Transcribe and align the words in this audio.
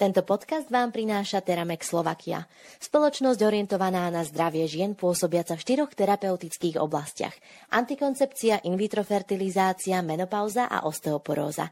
Tento 0.00 0.24
podcast 0.24 0.64
vám 0.72 0.96
prináša 0.96 1.44
Teramex 1.44 1.92
Slovakia, 1.92 2.48
spoločnosť 2.80 3.36
orientovaná 3.44 4.08
na 4.08 4.24
zdravie 4.24 4.64
žien 4.64 4.96
pôsobiaca 4.96 5.60
v 5.60 5.60
štyroch 5.60 5.92
terapeutických 5.92 6.80
oblastiach. 6.80 7.36
Antikoncepcia, 7.68 8.64
in 8.64 8.80
vitro 8.80 9.04
fertilizácia, 9.04 10.00
menopauza 10.00 10.72
a 10.72 10.88
osteoporóza. 10.88 11.68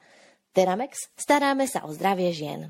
Teramex, 0.53 1.09
staráme 1.17 1.65
sa 1.65 1.89
o 1.89 1.91
zdravie 1.97 2.37
žien. 2.37 2.69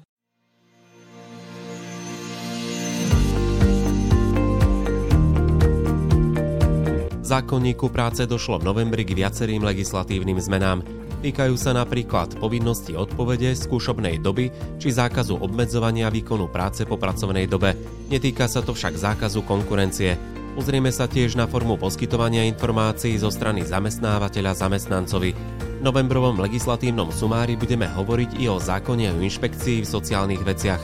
zákonníku 7.28 7.92
práce 7.92 8.24
došlo 8.24 8.56
v 8.56 8.72
novembri 8.72 9.04
k 9.04 9.12
viacerým 9.12 9.60
legislatívnym 9.60 10.40
zmenám. 10.40 10.97
Týkajú 11.18 11.58
sa 11.58 11.74
napríklad 11.74 12.38
povinnosti 12.38 12.94
odpovede, 12.94 13.50
skúšobnej 13.50 14.22
doby 14.22 14.54
či 14.78 14.94
zákazu 14.94 15.34
obmedzovania 15.34 16.14
výkonu 16.14 16.46
práce 16.46 16.86
po 16.86 16.94
pracovnej 16.94 17.50
dobe. 17.50 17.74
Netýka 18.06 18.46
sa 18.46 18.62
to 18.62 18.70
však 18.70 18.94
zákazu 18.94 19.42
konkurencie. 19.42 20.14
Pozrieme 20.54 20.94
sa 20.94 21.10
tiež 21.10 21.34
na 21.34 21.50
formu 21.50 21.74
poskytovania 21.74 22.46
informácií 22.46 23.18
zo 23.18 23.34
strany 23.34 23.66
zamestnávateľa 23.66 24.62
zamestnancovi. 24.62 25.30
V 25.78 25.82
novembrovom 25.82 26.38
legislatívnom 26.38 27.10
sumári 27.10 27.58
budeme 27.58 27.90
hovoriť 27.90 28.38
i 28.38 28.46
o 28.46 28.62
zákone 28.62 29.10
o 29.10 29.18
inšpekcii 29.18 29.82
v 29.82 29.90
sociálnych 29.90 30.42
veciach. 30.46 30.82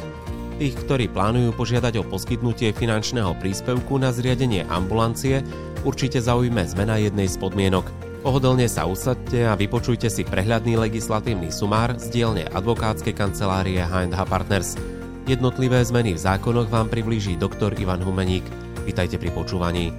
Tých, 0.58 0.74
ktorí 0.82 1.10
plánujú 1.10 1.54
požiadať 1.54 2.02
o 2.02 2.06
poskytnutie 2.06 2.74
finančného 2.74 3.38
príspevku 3.38 3.98
na 4.02 4.10
zriadenie 4.10 4.66
ambulancie, 4.66 5.46
určite 5.86 6.18
zaujme 6.18 6.62
zmena 6.66 6.98
jednej 6.98 7.26
z 7.26 7.38
podmienok. 7.38 8.13
Pohodlne 8.24 8.64
sa 8.72 8.88
usadte 8.88 9.44
a 9.44 9.52
vypočujte 9.52 10.08
si 10.08 10.24
prehľadný 10.24 10.80
legislatívny 10.80 11.52
sumár 11.52 12.00
z 12.00 12.08
dielne 12.08 12.48
advokátskej 12.56 13.12
kancelárie 13.12 13.76
H&H 13.84 14.16
Partners. 14.16 14.80
Jednotlivé 15.28 15.84
zmeny 15.84 16.16
v 16.16 16.24
zákonoch 16.24 16.72
vám 16.72 16.88
priblíži 16.88 17.36
doktor 17.36 17.76
Ivan 17.76 18.00
Humeník. 18.00 18.48
Vítajte 18.88 19.20
pri 19.20 19.28
počúvaní. 19.28 19.92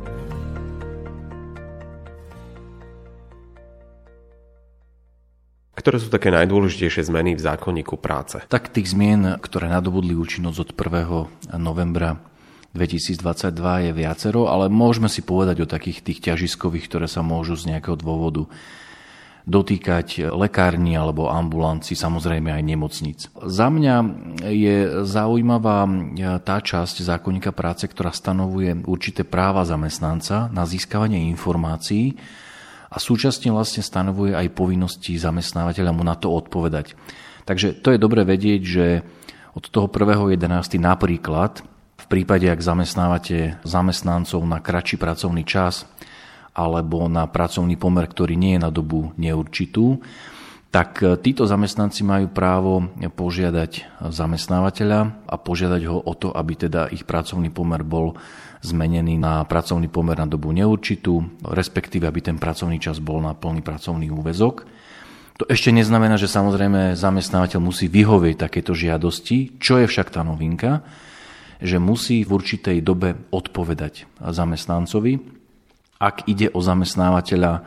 Ktoré 5.78 6.02
sú 6.02 6.10
také 6.10 6.34
najdôležitejšie 6.34 7.06
zmeny 7.06 7.38
v 7.38 7.46
zákonníku 7.46 7.94
práce? 8.02 8.42
Tak 8.50 8.74
tých 8.74 8.90
zmien, 8.98 9.38
ktoré 9.38 9.70
nadobudli 9.70 10.18
účinnosť 10.18 10.58
od 10.66 10.70
1. 10.74 11.62
novembra 11.62 12.18
2022 12.76 13.88
je 13.88 13.92
viacero, 13.96 14.52
ale 14.52 14.68
môžeme 14.68 15.08
si 15.08 15.24
povedať 15.24 15.64
o 15.64 15.72
takých 15.72 16.04
tých 16.04 16.20
ťažiskových, 16.20 16.92
ktoré 16.92 17.08
sa 17.08 17.24
môžu 17.24 17.56
z 17.56 17.72
nejakého 17.72 17.96
dôvodu 17.96 18.52
dotýkať 19.46 20.34
lekárni 20.34 20.98
alebo 20.98 21.30
ambulanci, 21.30 21.94
samozrejme 21.94 22.50
aj 22.50 22.64
nemocnic. 22.66 23.20
Za 23.46 23.70
mňa 23.70 23.96
je 24.50 25.06
zaujímavá 25.06 25.86
tá 26.42 26.58
časť 26.58 27.06
zákonníka 27.06 27.54
práce, 27.54 27.86
ktorá 27.86 28.10
stanovuje 28.10 28.74
určité 28.90 29.22
práva 29.22 29.62
zamestnanca 29.62 30.50
na 30.50 30.66
získavanie 30.66 31.30
informácií 31.30 32.18
a 32.90 32.98
súčasne 32.98 33.54
vlastne 33.54 33.86
stanovuje 33.86 34.34
aj 34.34 34.50
povinnosti 34.58 35.14
zamestnávateľa 35.14 35.92
mu 35.94 36.02
na 36.02 36.18
to 36.18 36.34
odpovedať. 36.34 36.98
Takže 37.46 37.86
to 37.86 37.94
je 37.94 38.02
dobre 38.02 38.26
vedieť, 38.26 38.62
že 38.66 39.06
od 39.54 39.70
toho 39.70 39.86
1.11. 39.86 40.42
napríklad 40.82 41.62
v 42.06 42.22
prípade, 42.22 42.46
ak 42.46 42.62
zamestnávate 42.62 43.58
zamestnancov 43.66 44.46
na 44.46 44.62
kratší 44.62 45.02
pracovný 45.02 45.42
čas 45.42 45.90
alebo 46.54 47.10
na 47.10 47.26
pracovný 47.26 47.82
pomer, 47.82 48.06
ktorý 48.06 48.38
nie 48.38 48.56
je 48.56 48.62
na 48.62 48.70
dobu 48.70 49.10
neurčitú, 49.18 50.06
tak 50.70 51.02
e, 51.02 51.18
títo 51.18 51.50
zamestnanci 51.50 52.06
majú 52.06 52.30
právo 52.30 52.94
požiadať 52.94 54.06
zamestnávateľa 54.06 55.00
a 55.26 55.36
požiadať 55.42 55.82
ho 55.90 55.98
o 55.98 56.14
to, 56.14 56.30
aby 56.30 56.54
teda 56.70 56.94
ich 56.94 57.10
pracovný 57.10 57.50
pomer 57.50 57.82
bol 57.82 58.14
zmenený 58.62 59.18
na 59.18 59.42
pracovný 59.42 59.90
pomer 59.90 60.22
na 60.22 60.30
dobu 60.30 60.54
neurčitú, 60.54 61.42
respektíve 61.42 62.06
aby 62.06 62.22
ten 62.22 62.38
pracovný 62.38 62.78
čas 62.78 63.02
bol 63.02 63.18
na 63.18 63.34
plný 63.34 63.66
pracovný 63.66 64.14
úvezok. 64.14 64.70
To 65.42 65.44
ešte 65.50 65.74
neznamená, 65.74 66.22
že 66.22 66.30
samozrejme 66.30 66.94
zamestnávateľ 66.94 67.60
musí 67.60 67.90
vyhovieť 67.90 68.46
takéto 68.46 68.78
žiadosti, 68.78 69.58
čo 69.58 69.82
je 69.82 69.90
však 69.90 70.14
tá 70.14 70.22
novinka, 70.22 70.86
že 71.64 71.80
musí 71.80 72.24
v 72.24 72.32
určitej 72.36 72.78
dobe 72.84 73.16
odpovedať 73.32 74.10
zamestnancovi. 74.20 75.20
Ak 76.00 76.28
ide 76.28 76.52
o 76.52 76.60
zamestnávateľa, 76.60 77.64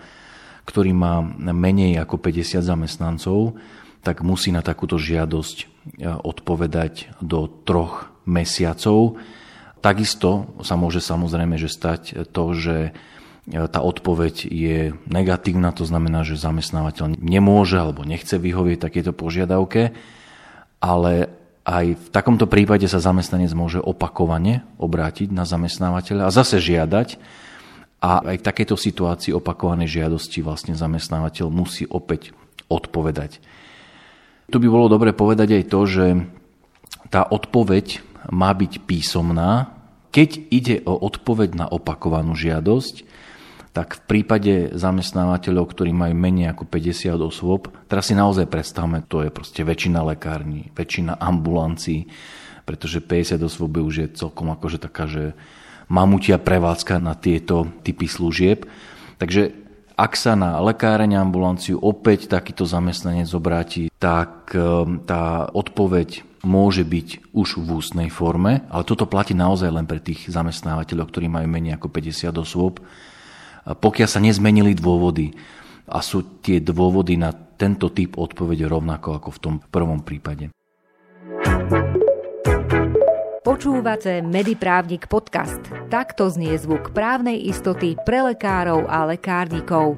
ktorý 0.68 0.92
má 0.92 1.24
menej 1.52 1.96
ako 2.04 2.20
50 2.20 2.60
zamestnancov, 2.60 3.56
tak 4.04 4.20
musí 4.20 4.52
na 4.52 4.60
takúto 4.60 5.00
žiadosť 5.00 5.56
e, 5.60 5.66
odpovedať 6.06 7.18
do 7.24 7.48
troch 7.48 8.12
mesiacov. 8.28 9.18
Takisto 9.80 10.54
sa 10.60 10.76
môže 10.76 11.00
samozrejme 11.00 11.56
že 11.56 11.72
stať 11.72 12.28
to, 12.30 12.44
že 12.54 12.76
e, 12.88 12.90
tá 13.48 13.80
odpoveď 13.80 14.44
je 14.44 14.92
negatívna, 15.08 15.72
to 15.72 15.88
znamená, 15.88 16.22
že 16.22 16.38
zamestnávateľ 16.38 17.16
nemôže 17.16 17.80
alebo 17.80 18.04
nechce 18.04 18.36
vyhovieť 18.36 18.78
takéto 18.78 19.16
požiadavke, 19.16 19.96
ale 20.78 21.37
aj 21.68 21.86
v 22.00 22.08
takomto 22.08 22.48
prípade 22.48 22.88
sa 22.88 22.96
zamestnanec 22.96 23.52
môže 23.52 23.76
opakovane 23.76 24.64
obrátiť 24.80 25.28
na 25.28 25.44
zamestnávateľa 25.44 26.24
a 26.24 26.32
zase 26.32 26.64
žiadať. 26.64 27.20
A 27.98 28.24
aj 28.24 28.40
v 28.40 28.46
takejto 28.46 28.78
situácii 28.78 29.36
opakovanej 29.36 30.00
žiadosti 30.00 30.40
vlastne 30.40 30.72
zamestnávateľ 30.72 31.50
musí 31.52 31.84
opäť 31.84 32.32
odpovedať. 32.70 33.42
Tu 34.48 34.56
by 34.56 34.68
bolo 34.70 34.88
dobre 34.88 35.12
povedať 35.12 35.60
aj 35.60 35.64
to, 35.68 35.80
že 35.84 36.06
tá 37.12 37.26
odpoveď 37.28 38.00
má 38.32 38.48
byť 38.54 38.88
písomná. 38.88 39.76
Keď 40.08 40.30
ide 40.48 40.76
o 40.88 40.96
odpoveď 40.96 41.58
na 41.58 41.66
opakovanú 41.68 42.32
žiadosť, 42.32 43.04
tak 43.78 44.02
v 44.02 44.02
prípade 44.10 44.74
zamestnávateľov, 44.74 45.70
ktorí 45.70 45.94
majú 45.94 46.10
menej 46.10 46.50
ako 46.50 46.66
50 46.66 47.14
osôb, 47.22 47.70
teraz 47.86 48.10
si 48.10 48.18
naozaj 48.18 48.50
predstavme, 48.50 49.06
to 49.06 49.22
je 49.22 49.30
proste 49.30 49.62
väčšina 49.62 50.02
lekární, 50.02 50.74
väčšina 50.74 51.14
ambulancií, 51.14 52.10
pretože 52.66 52.98
50 52.98 53.38
osôb 53.38 53.78
už 53.78 53.94
je 54.02 54.08
celkom 54.18 54.50
akože 54.50 54.82
taká, 54.82 55.06
že 55.06 55.38
mamutia 55.86 56.42
prevádzka 56.42 56.98
na 56.98 57.14
tieto 57.14 57.70
typy 57.86 58.10
služieb. 58.10 58.66
Takže 59.22 59.54
ak 59.94 60.18
sa 60.18 60.34
na 60.34 60.58
lekáreň 60.58 61.14
ambulanciu 61.22 61.78
opäť 61.78 62.26
takýto 62.26 62.66
zamestnanec 62.66 63.30
obráti, 63.30 63.94
tak 64.02 64.58
ehm, 64.58 65.06
tá 65.06 65.46
odpoveď 65.54 66.26
môže 66.42 66.82
byť 66.82 67.30
už 67.30 67.62
v 67.62 67.78
ústnej 67.78 68.10
forme, 68.10 68.66
ale 68.74 68.82
toto 68.82 69.06
platí 69.06 69.38
naozaj 69.38 69.70
len 69.70 69.86
pre 69.86 70.02
tých 70.02 70.26
zamestnávateľov, 70.26 71.14
ktorí 71.14 71.30
majú 71.30 71.46
menej 71.46 71.78
ako 71.78 71.94
50 71.94 72.42
osôb 72.42 72.82
pokiaľ 73.76 74.08
sa 74.08 74.20
nezmenili 74.22 74.72
dôvody. 74.72 75.34
A 75.88 76.04
sú 76.04 76.40
tie 76.44 76.60
dôvody 76.60 77.16
na 77.16 77.32
tento 77.32 77.90
typ 77.90 78.20
odpovede 78.20 78.68
rovnako 78.68 79.18
ako 79.18 79.28
v 79.34 79.38
tom 79.40 79.54
prvom 79.58 80.04
prípade. 80.04 80.52
Počúvate 83.42 84.20
Mediprávnik 84.20 85.08
podcast. 85.08 85.58
Takto 85.88 86.28
znie 86.28 86.54
zvuk 86.60 86.92
právnej 86.92 87.40
istoty 87.48 87.96
pre 88.04 88.20
lekárov 88.20 88.84
a 88.84 89.08
lekárnikov. 89.08 89.96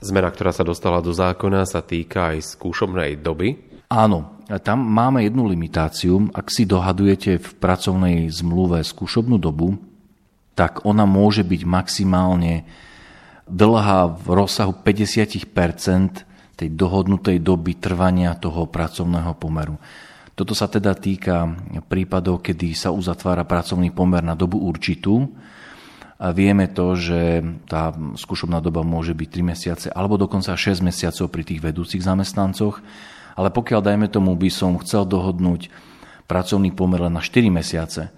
Zmena, 0.00 0.28
ktorá 0.28 0.52
sa 0.52 0.64
dostala 0.64 1.00
do 1.00 1.12
zákona, 1.12 1.64
sa 1.64 1.80
týka 1.80 2.36
aj 2.36 2.56
skúšobnej 2.56 3.16
doby. 3.20 3.56
Áno, 3.88 4.40
tam 4.62 4.84
máme 4.84 5.24
jednu 5.24 5.48
limitáciu. 5.48 6.30
Ak 6.36 6.52
si 6.52 6.68
dohadujete 6.68 7.40
v 7.40 7.50
pracovnej 7.58 8.28
zmluve 8.30 8.80
skúšobnú 8.84 9.40
dobu, 9.40 9.76
tak 10.60 10.84
ona 10.84 11.08
môže 11.08 11.40
byť 11.40 11.64
maximálne 11.64 12.68
dlhá 13.48 14.12
v 14.12 14.26
rozsahu 14.28 14.76
50 14.76 15.48
tej 16.52 16.68
dohodnutej 16.76 17.40
doby 17.40 17.80
trvania 17.80 18.36
toho 18.36 18.68
pracovného 18.68 19.32
pomeru. 19.40 19.80
Toto 20.36 20.52
sa 20.52 20.68
teda 20.68 20.92
týka 20.92 21.48
prípadov, 21.88 22.44
kedy 22.44 22.76
sa 22.76 22.92
uzatvára 22.92 23.48
pracovný 23.48 23.88
pomer 23.88 24.20
na 24.20 24.36
dobu 24.36 24.60
určitú. 24.60 25.32
A 26.20 26.36
vieme 26.36 26.68
to, 26.68 26.92
že 26.92 27.40
tá 27.64 27.96
skúšobná 27.96 28.60
doba 28.60 28.84
môže 28.84 29.16
byť 29.16 29.28
3 29.32 29.40
mesiace 29.40 29.86
alebo 29.88 30.20
dokonca 30.20 30.52
6 30.52 30.84
mesiacov 30.84 31.32
pri 31.32 31.48
tých 31.48 31.64
vedúcich 31.64 32.04
zamestnancoch. 32.04 32.84
Ale 33.32 33.48
pokiaľ, 33.48 33.80
dajme 33.80 34.12
tomu, 34.12 34.36
by 34.36 34.52
som 34.52 34.76
chcel 34.84 35.08
dohodnúť 35.08 35.72
pracovný 36.28 36.68
pomer 36.76 37.00
len 37.00 37.16
na 37.16 37.24
4 37.24 37.48
mesiace, 37.48 38.12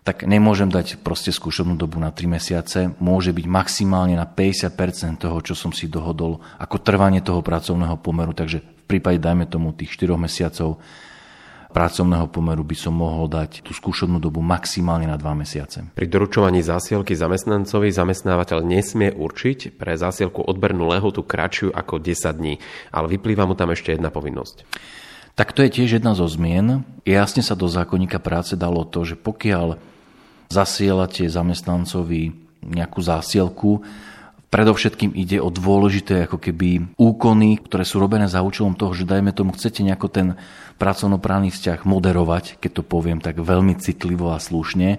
tak 0.00 0.24
nemôžem 0.24 0.72
dať 0.72 1.04
proste 1.04 1.28
skúšobnú 1.28 1.76
dobu 1.76 2.00
na 2.00 2.08
3 2.08 2.24
mesiace. 2.26 2.78
Môže 2.98 3.36
byť 3.36 3.46
maximálne 3.46 4.16
na 4.16 4.24
50% 4.24 5.20
toho, 5.20 5.38
čo 5.44 5.52
som 5.52 5.70
si 5.76 5.92
dohodol 5.92 6.40
ako 6.56 6.80
trvanie 6.80 7.20
toho 7.20 7.44
pracovného 7.44 8.00
pomeru. 8.00 8.32
Takže 8.32 8.64
v 8.64 8.84
prípade, 8.88 9.20
dajme 9.20 9.44
tomu, 9.44 9.76
tých 9.76 9.92
4 10.00 10.16
mesiacov 10.16 10.80
pracovného 11.70 12.26
pomeru 12.28 12.66
by 12.66 12.76
som 12.76 12.94
mohol 12.98 13.30
dať 13.30 13.62
tú 13.62 13.70
skúšobnú 13.70 14.18
dobu 14.18 14.42
maximálne 14.42 15.06
na 15.06 15.14
dva 15.14 15.38
mesiace. 15.38 15.86
Pri 15.94 16.10
doručovaní 16.10 16.60
zásielky 16.66 17.14
zamestnancovi 17.14 17.94
zamestnávateľ 17.94 18.66
nesmie 18.66 19.14
určiť 19.14 19.78
pre 19.78 19.94
zásielku 19.94 20.42
odbernú 20.42 20.90
lehotu 20.90 21.22
kratšiu 21.22 21.70
ako 21.70 22.02
10 22.02 22.40
dní, 22.42 22.54
ale 22.90 23.06
vyplýva 23.14 23.46
mu 23.46 23.54
tam 23.54 23.70
ešte 23.70 23.94
jedna 23.94 24.10
povinnosť. 24.10 24.66
Tak 25.40 25.56
to 25.56 25.64
je 25.64 25.72
tiež 25.72 25.96
jedna 25.96 26.12
zo 26.12 26.28
zmien. 26.28 26.84
Jasne 27.08 27.40
sa 27.40 27.56
do 27.56 27.64
zákonníka 27.64 28.20
práce 28.20 28.60
dalo 28.60 28.84
to, 28.84 29.08
že 29.08 29.16
pokiaľ 29.16 29.80
zasielate 30.52 31.24
zamestnancovi 31.32 32.36
nejakú 32.60 33.00
zásielku, 33.00 33.80
Predovšetkým 34.50 35.14
ide 35.14 35.38
o 35.38 35.46
dôležité 35.46 36.26
ako 36.26 36.42
keby 36.42 36.98
úkony, 36.98 37.62
ktoré 37.62 37.86
sú 37.86 38.02
robené 38.02 38.26
za 38.26 38.42
účelom 38.42 38.74
toho, 38.74 38.90
že 38.90 39.06
dajme 39.06 39.30
tomu, 39.30 39.54
chcete 39.54 39.86
nejako 39.86 40.10
ten 40.10 40.28
pracovnoprávny 40.74 41.54
vzťah 41.54 41.86
moderovať, 41.86 42.58
keď 42.58 42.70
to 42.74 42.82
poviem 42.82 43.22
tak 43.22 43.38
veľmi 43.38 43.78
citlivo 43.78 44.34
a 44.34 44.42
slušne, 44.42 44.98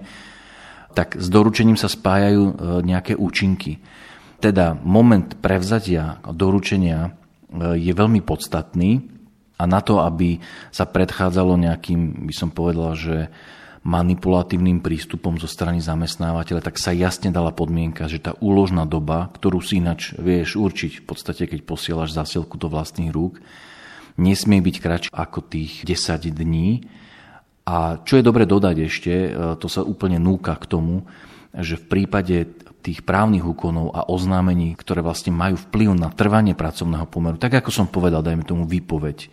tak 0.96 1.20
s 1.20 1.28
doručením 1.28 1.76
sa 1.76 1.92
spájajú 1.92 2.42
e, 2.48 2.52
nejaké 2.80 3.12
účinky. 3.12 3.76
Teda 4.40 4.72
moment 4.72 5.36
prevzatia 5.36 6.24
doručenia 6.32 7.12
e, 7.52 7.76
je 7.76 7.92
veľmi 7.92 8.24
podstatný 8.24 9.04
a 9.62 9.64
na 9.70 9.78
to, 9.78 10.02
aby 10.02 10.42
sa 10.74 10.90
predchádzalo 10.90 11.54
nejakým, 11.54 12.26
by 12.26 12.34
som 12.34 12.50
povedal, 12.50 12.98
že 12.98 13.30
manipulatívnym 13.82 14.82
prístupom 14.82 15.38
zo 15.38 15.46
strany 15.50 15.78
zamestnávateľa, 15.82 16.66
tak 16.66 16.78
sa 16.78 16.94
jasne 16.94 17.34
dala 17.34 17.54
podmienka, 17.54 18.10
že 18.10 18.22
tá 18.22 18.34
úložná 18.42 18.86
doba, 18.86 19.30
ktorú 19.34 19.62
si 19.62 19.78
ináč 19.78 20.14
vieš 20.18 20.58
určiť 20.58 21.02
v 21.02 21.04
podstate, 21.06 21.46
keď 21.46 21.66
posielaš 21.66 22.14
zásielku 22.14 22.58
do 22.58 22.70
vlastných 22.70 23.10
rúk, 23.14 23.42
nesmie 24.18 24.62
byť 24.62 24.76
kratšie 24.78 25.10
ako 25.10 25.38
tých 25.46 25.82
10 25.82 26.30
dní. 26.30 26.86
A 27.62 28.02
čo 28.02 28.18
je 28.18 28.26
dobre 28.26 28.46
dodať 28.46 28.76
ešte, 28.86 29.14
e, 29.14 29.30
to 29.58 29.66
sa 29.70 29.86
úplne 29.86 30.18
núka 30.18 30.58
k 30.58 30.66
tomu, 30.66 31.06
že 31.54 31.78
v 31.78 31.86
prípade 31.86 32.50
tých 32.82 33.06
právnych 33.06 33.46
úkonov 33.46 33.94
a 33.94 34.10
oznámení, 34.10 34.74
ktoré 34.74 35.00
vlastne 35.00 35.30
majú 35.30 35.54
vplyv 35.70 35.94
na 35.94 36.10
trvanie 36.10 36.58
pracovného 36.58 37.06
pomeru, 37.06 37.38
tak 37.38 37.54
ako 37.62 37.70
som 37.70 37.86
povedal, 37.86 38.26
dajme 38.26 38.42
tomu 38.42 38.66
výpoveď, 38.66 39.30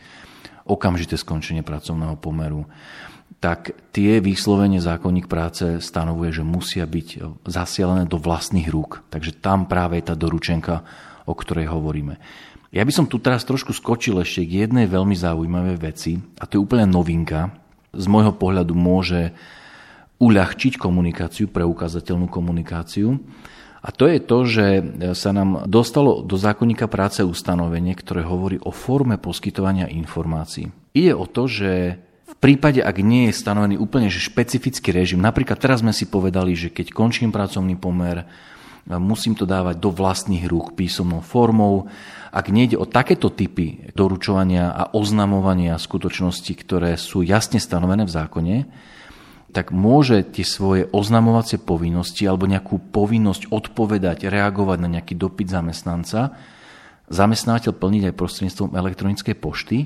okamžité 0.69 1.18
skončenie 1.18 1.66
pracovného 1.66 2.13
pomeru, 2.22 2.69
tak 3.42 3.74
tie 3.96 4.19
výslovene 4.19 4.84
zákonník 4.84 5.25
práce 5.31 5.81
stanovuje, 5.81 6.30
že 6.30 6.44
musia 6.46 6.84
byť 6.84 7.40
zasialené 7.48 8.04
do 8.06 8.19
vlastných 8.19 8.68
rúk. 8.68 9.01
Takže 9.10 9.40
tam 9.40 9.66
práve 9.66 9.98
je 9.98 10.12
tá 10.12 10.16
doručenka, 10.18 10.84
o 11.25 11.34
ktorej 11.34 11.72
hovoríme. 11.72 12.19
Ja 12.69 12.86
by 12.86 12.94
som 12.94 13.10
tu 13.10 13.18
teraz 13.18 13.48
trošku 13.48 13.74
skočil 13.74 14.22
ešte 14.22 14.45
k 14.45 14.68
jednej 14.68 14.86
veľmi 14.86 15.18
zaujímavej 15.18 15.78
veci, 15.81 16.22
a 16.38 16.45
to 16.45 16.60
je 16.60 16.63
úplne 16.63 16.86
novinka. 16.86 17.50
Z 17.90 18.06
môjho 18.06 18.36
pohľadu 18.38 18.78
môže 18.78 19.34
uľahčiť 20.19 20.75
komunikáciu, 20.75 21.48
preukázateľnú 21.50 22.27
komunikáciu. 22.27 23.18
A 23.80 23.95
to 23.95 24.12
je 24.12 24.19
to, 24.19 24.38
že 24.44 24.66
sa 25.16 25.31
nám 25.31 25.63
dostalo 25.66 26.19
do 26.19 26.36
zákonníka 26.36 26.92
práce 26.92 27.24
ustanovenie, 27.24 27.95
ktoré 27.95 28.27
hovorí 28.27 28.60
o 28.60 28.75
forme 28.75 29.16
poskytovania 29.16 29.88
informácií. 29.88 30.68
Ide 30.92 31.16
o 31.16 31.24
to, 31.24 31.48
že 31.48 31.95
prípade, 32.39 32.80
ak 32.80 33.04
nie 33.04 33.30
je 33.30 33.36
stanovený 33.36 33.75
úplne 33.75 34.07
že 34.07 34.24
špecifický 34.24 34.95
režim, 34.95 35.19
napríklad 35.19 35.60
teraz 35.60 35.83
sme 35.83 35.92
si 35.92 36.07
povedali, 36.07 36.56
že 36.56 36.71
keď 36.71 36.95
končím 36.95 37.36
pracovný 37.36 37.75
pomer, 37.75 38.25
musím 38.88 39.36
to 39.36 39.44
dávať 39.44 39.77
do 39.77 39.92
vlastných 39.92 40.48
rúk 40.48 40.74
písomnou 40.74 41.19
formou. 41.21 41.92
Ak 42.31 42.50
nejde 42.50 42.80
o 42.80 42.88
takéto 42.88 43.30
typy 43.30 43.92
doručovania 43.92 44.71
a 44.71 44.83
oznamovania 44.95 45.75
skutočnosti, 45.77 46.54
ktoré 46.56 46.95
sú 46.95 47.21
jasne 47.21 47.60
stanovené 47.60 48.07
v 48.07 48.16
zákone, 48.16 48.56
tak 49.50 49.74
môže 49.74 50.22
tie 50.25 50.46
svoje 50.46 50.86
oznamovacie 50.94 51.57
povinnosti 51.57 52.25
alebo 52.25 52.46
nejakú 52.46 52.94
povinnosť 52.94 53.50
odpovedať, 53.50 54.30
reagovať 54.30 54.78
na 54.80 54.90
nejaký 55.00 55.18
dopyt 55.18 55.50
zamestnanca, 55.50 56.38
zamestnávateľ 57.10 57.74
plniť 57.74 58.04
aj 58.10 58.18
prostredníctvom 58.18 58.69
elektronickej 58.78 59.36
pošty 59.38 59.78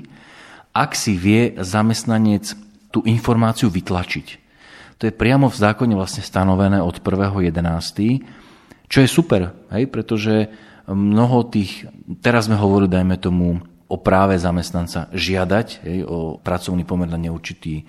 ak 0.74 0.98
si 0.98 1.14
vie 1.14 1.54
zamestnanec 1.54 2.50
tú 2.90 3.06
informáciu 3.06 3.70
vytlačiť. 3.70 4.26
To 4.98 5.06
je 5.06 5.14
priamo 5.14 5.46
v 5.46 5.56
zákone 5.56 5.94
vlastne 5.94 6.26
stanovené 6.26 6.82
od 6.82 6.98
1.11., 6.98 8.90
čo 8.90 8.98
je 9.00 9.08
super, 9.08 9.54
hej, 9.72 9.88
pretože 9.88 10.50
mnoho 10.90 11.48
tých, 11.48 11.88
teraz 12.20 12.46
sme 12.50 12.58
hovorili, 12.58 13.00
dajme 13.00 13.16
tomu, 13.16 13.62
o 13.84 13.96
práve 14.00 14.34
zamestnanca 14.36 15.08
žiadať 15.14 15.66
hej, 15.86 15.98
o 16.04 16.40
pracovný 16.42 16.82
pomer 16.82 17.06
na 17.06 17.20
neurčitý 17.20 17.86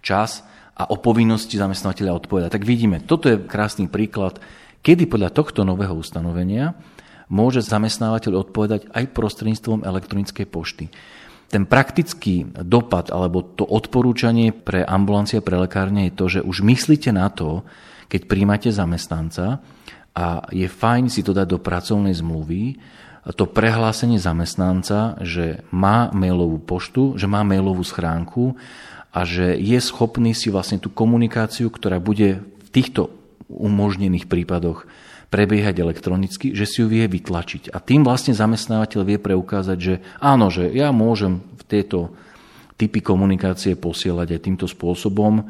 čas 0.00 0.46
a 0.74 0.90
o 0.90 0.96
povinnosti 0.98 1.54
zamestnávateľa 1.54 2.18
odpovedať. 2.18 2.50
Tak 2.50 2.66
vidíme, 2.66 2.98
toto 3.02 3.30
je 3.30 3.38
krásny 3.38 3.86
príklad, 3.86 4.42
kedy 4.82 5.06
podľa 5.06 5.30
tohto 5.30 5.62
nového 5.62 5.94
ustanovenia 5.94 6.74
môže 7.30 7.64
zamestnávateľ 7.64 8.32
odpovedať 8.44 8.90
aj 8.90 9.14
prostredníctvom 9.14 9.86
elektronickej 9.86 10.46
pošty. 10.50 10.86
Ten 11.48 11.70
praktický 11.70 12.50
dopad 12.66 13.14
alebo 13.14 13.46
to 13.46 13.62
odporúčanie 13.62 14.50
pre 14.50 14.82
ambulancie 14.82 15.38
pre 15.38 15.56
lekárne 15.56 16.10
je 16.10 16.16
to, 16.18 16.24
že 16.26 16.40
už 16.42 16.66
myslíte 16.66 17.14
na 17.14 17.30
to, 17.30 17.62
keď 18.10 18.26
príjmate 18.26 18.68
zamestnanca 18.74 19.62
a 20.14 20.26
je 20.50 20.66
fajn 20.66 21.06
si 21.06 21.22
to 21.22 21.30
dať 21.30 21.46
do 21.54 21.58
pracovnej 21.62 22.14
zmluvy, 22.14 22.78
to 23.32 23.48
prehlásenie 23.48 24.20
zamestnanca, 24.20 25.16
že 25.24 25.64
má 25.72 26.12
mailovú 26.12 26.60
poštu, 26.60 27.16
že 27.16 27.24
má 27.24 27.40
mailovú 27.40 27.80
schránku 27.80 28.52
a 29.14 29.22
že 29.22 29.54
je 29.54 29.78
schopný 29.78 30.34
si 30.34 30.50
vlastne 30.50 30.82
tú 30.82 30.90
komunikáciu, 30.90 31.70
ktorá 31.70 32.02
bude 32.02 32.42
v 32.42 32.68
týchto 32.74 33.14
umožnených 33.46 34.26
prípadoch 34.26 34.90
prebiehať 35.30 35.78
elektronicky, 35.78 36.50
že 36.50 36.66
si 36.66 36.82
ju 36.82 36.90
vie 36.90 37.06
vytlačiť. 37.06 37.70
A 37.70 37.78
tým 37.78 38.02
vlastne 38.02 38.34
zamestnávateľ 38.34 39.00
vie 39.06 39.18
preukázať, 39.22 39.78
že 39.78 39.94
áno, 40.18 40.50
že 40.50 40.70
ja 40.74 40.90
môžem 40.90 41.42
v 41.58 41.62
tieto 41.66 42.14
typy 42.74 42.98
komunikácie 42.98 43.78
posielať 43.78 44.34
aj 44.34 44.40
týmto 44.42 44.66
spôsobom 44.66 45.46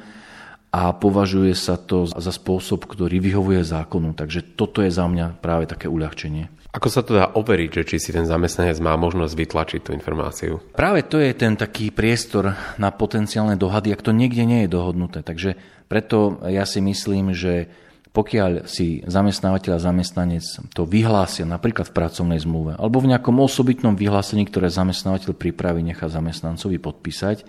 a 0.69 0.93
považuje 0.93 1.57
sa 1.57 1.81
to 1.81 2.05
za 2.05 2.33
spôsob, 2.33 2.85
ktorý 2.85 3.17
vyhovuje 3.21 3.65
zákonu. 3.65 4.13
Takže 4.13 4.57
toto 4.57 4.85
je 4.85 4.93
za 4.93 5.09
mňa 5.09 5.41
práve 5.41 5.65
také 5.65 5.89
uľahčenie. 5.89 6.64
Ako 6.75 6.91
sa 6.91 7.07
to 7.07 7.15
dá 7.15 7.31
overiť, 7.31 7.71
že 7.71 7.83
či 7.87 7.97
si 8.03 8.11
ten 8.11 8.27
zamestnanec 8.27 8.83
má 8.83 8.99
možnosť 8.99 9.35
vytlačiť 9.39 9.81
tú 9.87 9.91
informáciu? 9.95 10.59
Práve 10.75 11.07
to 11.07 11.23
je 11.23 11.31
ten 11.31 11.55
taký 11.55 11.95
priestor 11.95 12.51
na 12.83 12.91
potenciálne 12.91 13.55
dohady, 13.55 13.95
ak 13.95 14.03
to 14.03 14.11
niekde 14.11 14.43
nie 14.43 14.67
je 14.67 14.75
dohodnuté. 14.75 15.23
Takže 15.23 15.55
preto 15.87 16.43
ja 16.51 16.67
si 16.67 16.83
myslím, 16.83 17.31
že 17.31 17.71
pokiaľ 18.11 18.67
si 18.67 19.07
zamestnávateľ 19.07 19.79
a 19.79 19.85
zamestnanec 19.87 20.43
to 20.75 20.83
vyhlásia 20.83 21.47
napríklad 21.47 21.91
v 21.91 21.97
pracovnej 21.99 22.43
zmluve 22.43 22.79
alebo 22.79 23.03
v 23.03 23.11
nejakom 23.11 23.39
osobitnom 23.43 23.95
vyhlásení, 23.95 24.47
ktoré 24.47 24.67
zamestnávateľ 24.67 25.35
pripraví, 25.35 25.83
nechá 25.83 26.11
zamestnancovi 26.11 26.79
podpísať, 26.79 27.47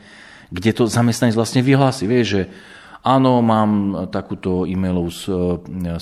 kde 0.53 0.71
to 0.73 0.85
zamestnanec 0.85 1.33
vlastne 1.33 1.65
vyhlási. 1.65 2.05
Vie, 2.05 2.21
že 2.21 2.41
áno, 3.05 3.39
mám 3.45 3.71
takúto 4.09 4.65
e-mailovú 4.65 5.13
e, 5.13 5.19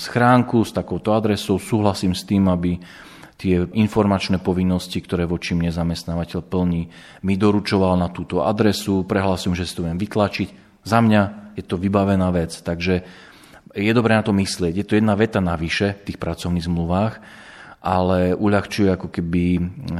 schránku 0.00 0.64
s 0.64 0.72
takouto 0.72 1.12
adresou, 1.12 1.60
súhlasím 1.60 2.16
s 2.16 2.24
tým, 2.24 2.48
aby 2.48 2.80
tie 3.36 3.66
informačné 3.76 4.40
povinnosti, 4.40 5.04
ktoré 5.04 5.28
voči 5.28 5.52
mne 5.52 5.68
zamestnávateľ 5.68 6.40
plní, 6.40 6.82
mi 7.26 7.34
doručoval 7.36 8.00
na 8.00 8.08
túto 8.08 8.40
adresu, 8.40 9.04
prehlasujem, 9.04 9.52
že 9.58 9.68
si 9.68 9.76
to 9.76 9.84
viem 9.84 10.00
vytlačiť. 10.00 10.48
Za 10.86 11.04
mňa 11.04 11.52
je 11.58 11.64
to 11.66 11.76
vybavená 11.76 12.30
vec. 12.30 12.54
Takže 12.54 13.04
je 13.74 13.92
dobré 13.92 14.14
na 14.14 14.22
to 14.22 14.30
myslieť. 14.30 14.74
Je 14.78 14.86
to 14.86 14.96
jedna 14.98 15.18
veta 15.18 15.42
navyše 15.42 15.98
v 15.98 16.04
tých 16.12 16.18
pracovných 16.22 16.66
zmluvách, 16.66 17.14
ale 17.84 18.32
uľahčuje 18.38 18.88
ako 18.94 19.08
keby 19.10 19.44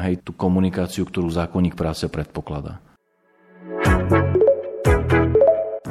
hej, 0.09 0.15
tú 0.23 0.33
komunikáciu, 0.33 1.05
ktorú 1.05 1.29
zákonník 1.29 1.75
práce 1.75 2.07
predpokladá. 2.07 2.84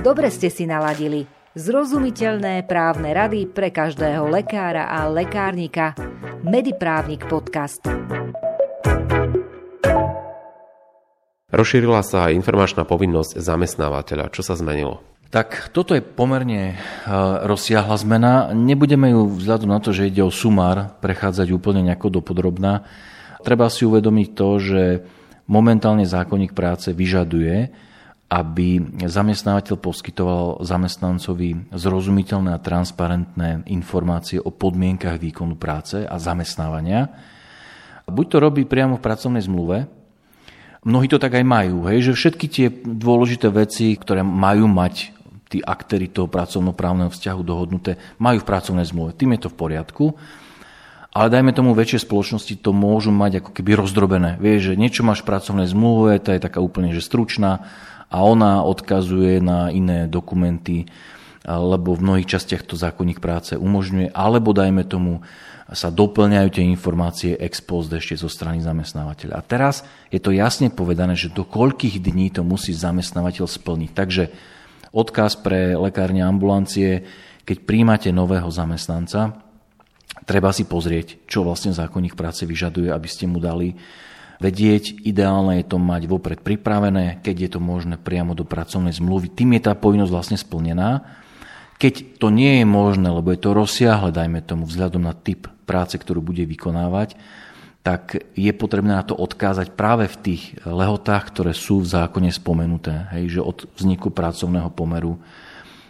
Dobre 0.03 0.27
ste 0.27 0.51
si 0.51 0.67
naladili. 0.67 1.23
Zrozumiteľné 1.55 2.67
právne 2.67 3.15
rady 3.15 3.47
pre 3.47 3.71
každého 3.71 4.27
lekára 4.27 4.91
a 4.91 5.07
lekárnika. 5.07 5.95
Mediprávnik 6.43 7.23
podcast. 7.23 7.79
Rozšírila 11.47 12.03
sa 12.03 12.35
informačná 12.35 12.83
povinnosť 12.83 13.39
zamestnávateľa. 13.39 14.27
Čo 14.35 14.43
sa 14.43 14.59
zmenilo? 14.59 14.99
Tak 15.31 15.71
toto 15.71 15.95
je 15.95 16.03
pomerne 16.03 16.75
e, 16.75 16.77
rozsiahla 17.47 17.95
zmena. 17.95 18.51
Nebudeme 18.51 19.15
ju 19.15 19.39
vzhľadom 19.39 19.71
na 19.71 19.79
to, 19.79 19.95
že 19.95 20.11
ide 20.11 20.19
o 20.19 20.35
sumár, 20.35 20.99
prechádzať 20.99 21.47
úplne 21.55 21.79
nejako 21.79 22.19
dopodrobná. 22.19 22.83
Treba 23.39 23.71
si 23.71 23.87
uvedomiť 23.87 24.27
to, 24.35 24.49
že 24.59 24.81
momentálne 25.47 26.03
zákonník 26.03 26.51
práce 26.51 26.91
vyžaduje, 26.91 27.71
aby 28.33 28.81
zamestnávateľ 29.05 29.75
poskytoval 29.77 30.65
zamestnancovi 30.65 31.69
zrozumiteľné 31.69 32.57
a 32.57 32.63
transparentné 32.63 33.69
informácie 33.69 34.41
o 34.41 34.49
podmienkach 34.49 35.21
výkonu 35.21 35.53
práce 35.53 36.01
a 36.01 36.17
zamestnávania. 36.17 37.13
Buď 38.09 38.25
to 38.25 38.37
robí 38.41 38.65
priamo 38.65 38.97
v 38.97 39.05
pracovnej 39.05 39.45
zmluve, 39.45 39.85
Mnohí 40.83 41.07
to 41.07 41.15
tak 41.15 41.39
aj 41.39 41.47
majú, 41.47 41.87
hej, 41.87 42.11
že 42.11 42.19
všetky 42.19 42.45
tie 42.51 42.67
dôležité 42.83 43.47
veci, 43.47 43.95
ktoré 43.95 44.19
majú 44.19 44.67
mať 44.67 45.15
tí 45.47 45.63
aktéry 45.63 46.11
toho 46.11 46.27
pracovnoprávneho 46.27 47.07
vzťahu 47.07 47.39
dohodnuté, 47.39 47.95
majú 48.19 48.43
v 48.43 48.49
pracovnej 48.51 48.83
zmluve. 48.83 49.15
Tým 49.15 49.31
je 49.31 49.47
to 49.47 49.49
v 49.53 49.59
poriadku. 49.63 50.05
Ale 51.13 51.29
dajme 51.29 51.55
tomu 51.55 51.71
väčšie 51.77 52.03
spoločnosti 52.09 52.59
to 52.59 52.75
môžu 52.75 53.15
mať 53.15 53.39
ako 53.39 53.55
keby 53.55 53.79
rozdrobené. 53.79 54.35
Vieš, 54.41 54.73
že 54.73 54.81
niečo 54.81 55.05
máš 55.07 55.23
v 55.23 55.29
pracovnej 55.29 55.69
zmluve, 55.69 56.19
tá 56.19 56.35
je 56.35 56.41
taká 56.41 56.59
úplne 56.59 56.89
že 56.91 57.05
stručná 57.05 57.63
a 58.13 58.21
ona 58.21 58.61
odkazuje 58.61 59.41
na 59.41 59.73
iné 59.73 60.05
dokumenty, 60.05 60.85
lebo 61.43 61.97
v 61.97 62.03
mnohých 62.05 62.37
častiach 62.37 62.63
to 62.63 62.77
zákonník 62.77 63.17
práce 63.17 63.57
umožňuje, 63.57 64.13
alebo 64.13 64.53
dajme 64.53 64.85
tomu 64.85 65.25
sa 65.73 65.89
doplňajú 65.89 66.49
tie 66.53 66.63
informácie 66.69 67.33
ex 67.33 67.57
post 67.57 67.89
ešte 67.89 68.13
zo 68.21 68.29
strany 68.29 68.61
zamestnávateľa. 68.61 69.33
A 69.33 69.41
teraz 69.41 69.81
je 70.13 70.21
to 70.21 70.29
jasne 70.29 70.69
povedané, 70.69 71.17
že 71.17 71.33
do 71.33 71.41
koľkých 71.41 71.97
dní 71.97 72.29
to 72.29 72.45
musí 72.45 72.69
zamestnávateľ 72.71 73.49
splniť. 73.49 73.91
Takže 73.91 74.23
odkaz 74.93 75.41
pre 75.41 75.73
lekárne 75.73 76.21
ambulancie, 76.21 77.03
keď 77.43 77.57
príjmate 77.65 78.09
nového 78.13 78.47
zamestnanca, 78.53 79.41
treba 80.29 80.53
si 80.53 80.69
pozrieť, 80.69 81.25
čo 81.25 81.41
vlastne 81.41 81.73
zákonník 81.73 82.13
práce 82.13 82.45
vyžaduje, 82.45 82.93
aby 82.93 83.09
ste 83.09 83.25
mu 83.25 83.41
dali 83.41 83.73
vedieť. 84.43 85.07
Ideálne 85.07 85.63
je 85.63 85.65
to 85.71 85.79
mať 85.79 86.11
vopred 86.11 86.43
pripravené, 86.43 87.23
keď 87.23 87.35
je 87.47 87.49
to 87.55 87.59
možné 87.63 87.95
priamo 87.95 88.35
do 88.35 88.43
pracovnej 88.43 88.91
zmluvy. 88.91 89.31
Tým 89.31 89.55
je 89.55 89.61
tá 89.63 89.71
povinnosť 89.71 90.11
vlastne 90.11 90.35
splnená. 90.35 91.07
Keď 91.79 92.19
to 92.19 92.27
nie 92.27 92.59
je 92.59 92.65
možné, 92.67 93.07
lebo 93.07 93.31
je 93.31 93.39
to 93.39 93.55
rozsiahle, 93.55 94.11
dajme 94.11 94.43
tomu, 94.43 94.67
vzhľadom 94.67 95.07
na 95.07 95.15
typ 95.15 95.47
práce, 95.63 95.95
ktorú 95.95 96.19
bude 96.19 96.43
vykonávať, 96.43 97.15
tak 97.83 98.23
je 98.35 98.51
potrebné 98.55 98.95
na 98.95 99.03
to 99.03 99.11
odkázať 99.11 99.75
práve 99.75 100.07
v 100.07 100.19
tých 100.23 100.43
lehotách, 100.63 101.35
ktoré 101.35 101.51
sú 101.51 101.83
v 101.83 101.91
zákone 101.91 102.31
spomenuté. 102.31 103.11
Hej, 103.11 103.39
že 103.39 103.41
od 103.43 103.67
vzniku 103.75 104.07
pracovného 104.11 104.71
pomeru, 104.71 105.19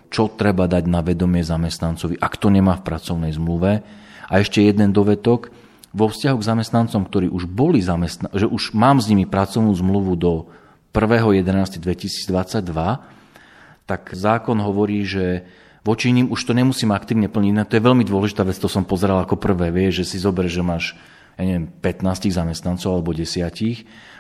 čo 0.10 0.30
treba 0.30 0.66
dať 0.66 0.90
na 0.90 1.06
vedomie 1.06 1.46
zamestnancovi, 1.46 2.18
ak 2.18 2.34
to 2.42 2.50
nemá 2.50 2.82
v 2.82 2.86
pracovnej 2.86 3.34
zmluve. 3.34 3.86
A 4.26 4.34
ešte 4.42 4.66
jeden 4.66 4.90
dovetok, 4.90 5.54
vo 5.94 6.10
vzťahu 6.10 6.38
k 6.42 6.48
zamestnancom, 6.50 7.06
ktorí 7.06 7.30
už 7.30 7.46
boli 7.46 7.78
zamestnaní, 7.78 8.34
že 8.34 8.50
už 8.50 8.74
mám 8.74 8.98
s 8.98 9.08
nimi 9.08 9.30
pracovnú 9.30 9.70
zmluvu 9.78 10.18
do 10.18 10.50
1.11.2022, 10.90 12.34
tak 13.86 14.02
zákon 14.14 14.58
hovorí, 14.58 15.06
že 15.06 15.46
voči 15.86 16.10
ním 16.10 16.34
už 16.34 16.50
to 16.50 16.54
nemusím 16.58 16.92
aktívne 16.98 17.30
plniť. 17.30 17.54
No 17.54 17.66
to 17.70 17.78
je 17.78 17.86
veľmi 17.86 18.04
dôležitá 18.08 18.42
vec, 18.42 18.58
to 18.58 18.66
som 18.66 18.88
pozeral 18.88 19.22
ako 19.22 19.38
prvé. 19.38 19.70
Vieš, 19.70 20.06
že 20.06 20.16
si 20.16 20.18
zober, 20.18 20.50
že 20.50 20.66
máš 20.66 20.98
ja 21.38 21.44
neviem, 21.50 21.70
15 21.82 22.30
zamestnancov 22.30 22.94
alebo 22.94 23.10
10 23.10 23.42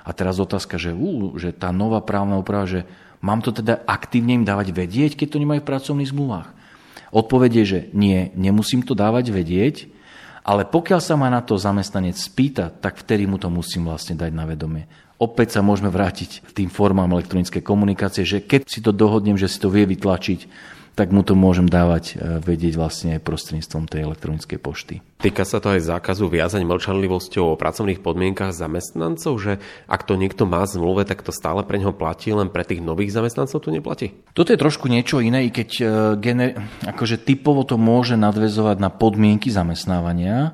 a 0.03 0.09
teraz 0.17 0.41
otázka, 0.41 0.81
že, 0.81 0.91
ú, 0.97 1.37
že 1.37 1.53
tá 1.53 1.69
nová 1.69 2.01
právna 2.01 2.41
úprava, 2.41 2.65
že 2.65 2.89
mám 3.21 3.39
to 3.45 3.53
teda 3.53 3.85
aktívne 3.85 4.41
im 4.41 4.45
dávať 4.45 4.73
vedieť, 4.73 5.11
keď 5.15 5.37
to 5.37 5.41
nemajú 5.41 5.61
v 5.61 5.69
pracovných 5.69 6.09
zmluvách. 6.09 6.49
Odpovedie, 7.13 7.63
že 7.63 7.79
nie, 7.93 8.33
nemusím 8.33 8.81
to 8.81 8.97
dávať 8.97 9.29
vedieť, 9.29 9.75
ale 10.43 10.67
pokiaľ 10.67 10.99
sa 10.99 11.15
ma 11.15 11.31
na 11.31 11.39
to 11.39 11.55
zamestnanec 11.55 12.19
spýta, 12.19 12.67
tak 12.67 12.99
vtedy 12.99 13.23
mu 13.23 13.39
to 13.39 13.47
musím 13.47 13.87
vlastne 13.87 14.19
dať 14.19 14.31
na 14.35 14.43
vedomie. 14.43 14.85
Opäť 15.15 15.55
sa 15.55 15.61
môžeme 15.63 15.87
vrátiť 15.87 16.43
k 16.43 16.63
tým 16.63 16.69
formám 16.69 17.07
elektronickej 17.15 17.63
komunikácie, 17.63 18.27
že 18.27 18.43
keď 18.43 18.67
si 18.67 18.83
to 18.83 18.91
dohodnem, 18.91 19.39
že 19.39 19.47
si 19.47 19.55
to 19.55 19.71
vie 19.71 19.87
vytlačiť, 19.87 20.39
tak 20.93 21.09
mu 21.09 21.25
to 21.25 21.33
môžem 21.33 21.65
dávať 21.65 22.13
e, 22.13 22.37
vedieť 22.37 22.77
vlastne 22.77 23.17
prostredníctvom 23.17 23.89
tej 23.89 24.05
elektronickej 24.05 24.59
pošty. 24.61 24.95
Týka 25.25 25.41
sa 25.41 25.57
to 25.57 25.73
aj 25.73 25.89
zákazu 25.89 26.29
viazaň 26.29 26.69
mlčanlivosťou 26.69 27.53
o 27.53 27.59
pracovných 27.59 28.03
podmienkach 28.05 28.53
zamestnancov, 28.53 29.33
že 29.41 29.57
ak 29.89 30.05
to 30.05 30.13
niekto 30.13 30.45
má 30.45 30.61
zmluve, 30.69 31.01
tak 31.09 31.25
to 31.25 31.33
stále 31.33 31.65
pre 31.65 31.81
neho 31.81 31.97
platí, 31.97 32.29
len 32.29 32.53
pre 32.53 32.61
tých 32.61 32.85
nových 32.85 33.09
zamestnancov 33.09 33.57
to 33.57 33.73
neplatí? 33.73 34.13
Toto 34.37 34.53
je 34.53 34.61
trošku 34.61 34.85
niečo 34.85 35.17
iné, 35.17 35.49
i 35.49 35.49
keď 35.49 35.69
e, 35.77 35.83
gener- 36.21 36.55
akože 36.85 37.25
typovo 37.25 37.65
to 37.65 37.81
môže 37.81 38.13
nadvezovať 38.13 38.77
na 38.77 38.93
podmienky 38.93 39.49
zamestnávania. 39.49 40.53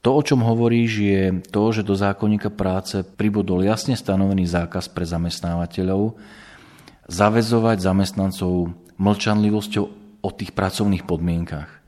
To, 0.00 0.16
o 0.16 0.22
čom 0.24 0.44
hovoríš, 0.44 0.92
je 0.96 1.22
to, 1.52 1.62
že 1.72 1.84
do 1.84 1.92
zákonníka 1.92 2.48
práce 2.52 3.04
pribudol 3.04 3.64
jasne 3.64 3.96
stanovený 3.96 4.48
zákaz 4.48 4.92
pre 4.92 5.04
zamestnávateľov 5.04 6.16
zavezovať 7.10 7.82
zamestnancov 7.82 8.70
mlčanlivosťou 9.00 9.84
o 10.20 10.30
tých 10.30 10.52
pracovných 10.52 11.08
podmienkach. 11.08 11.80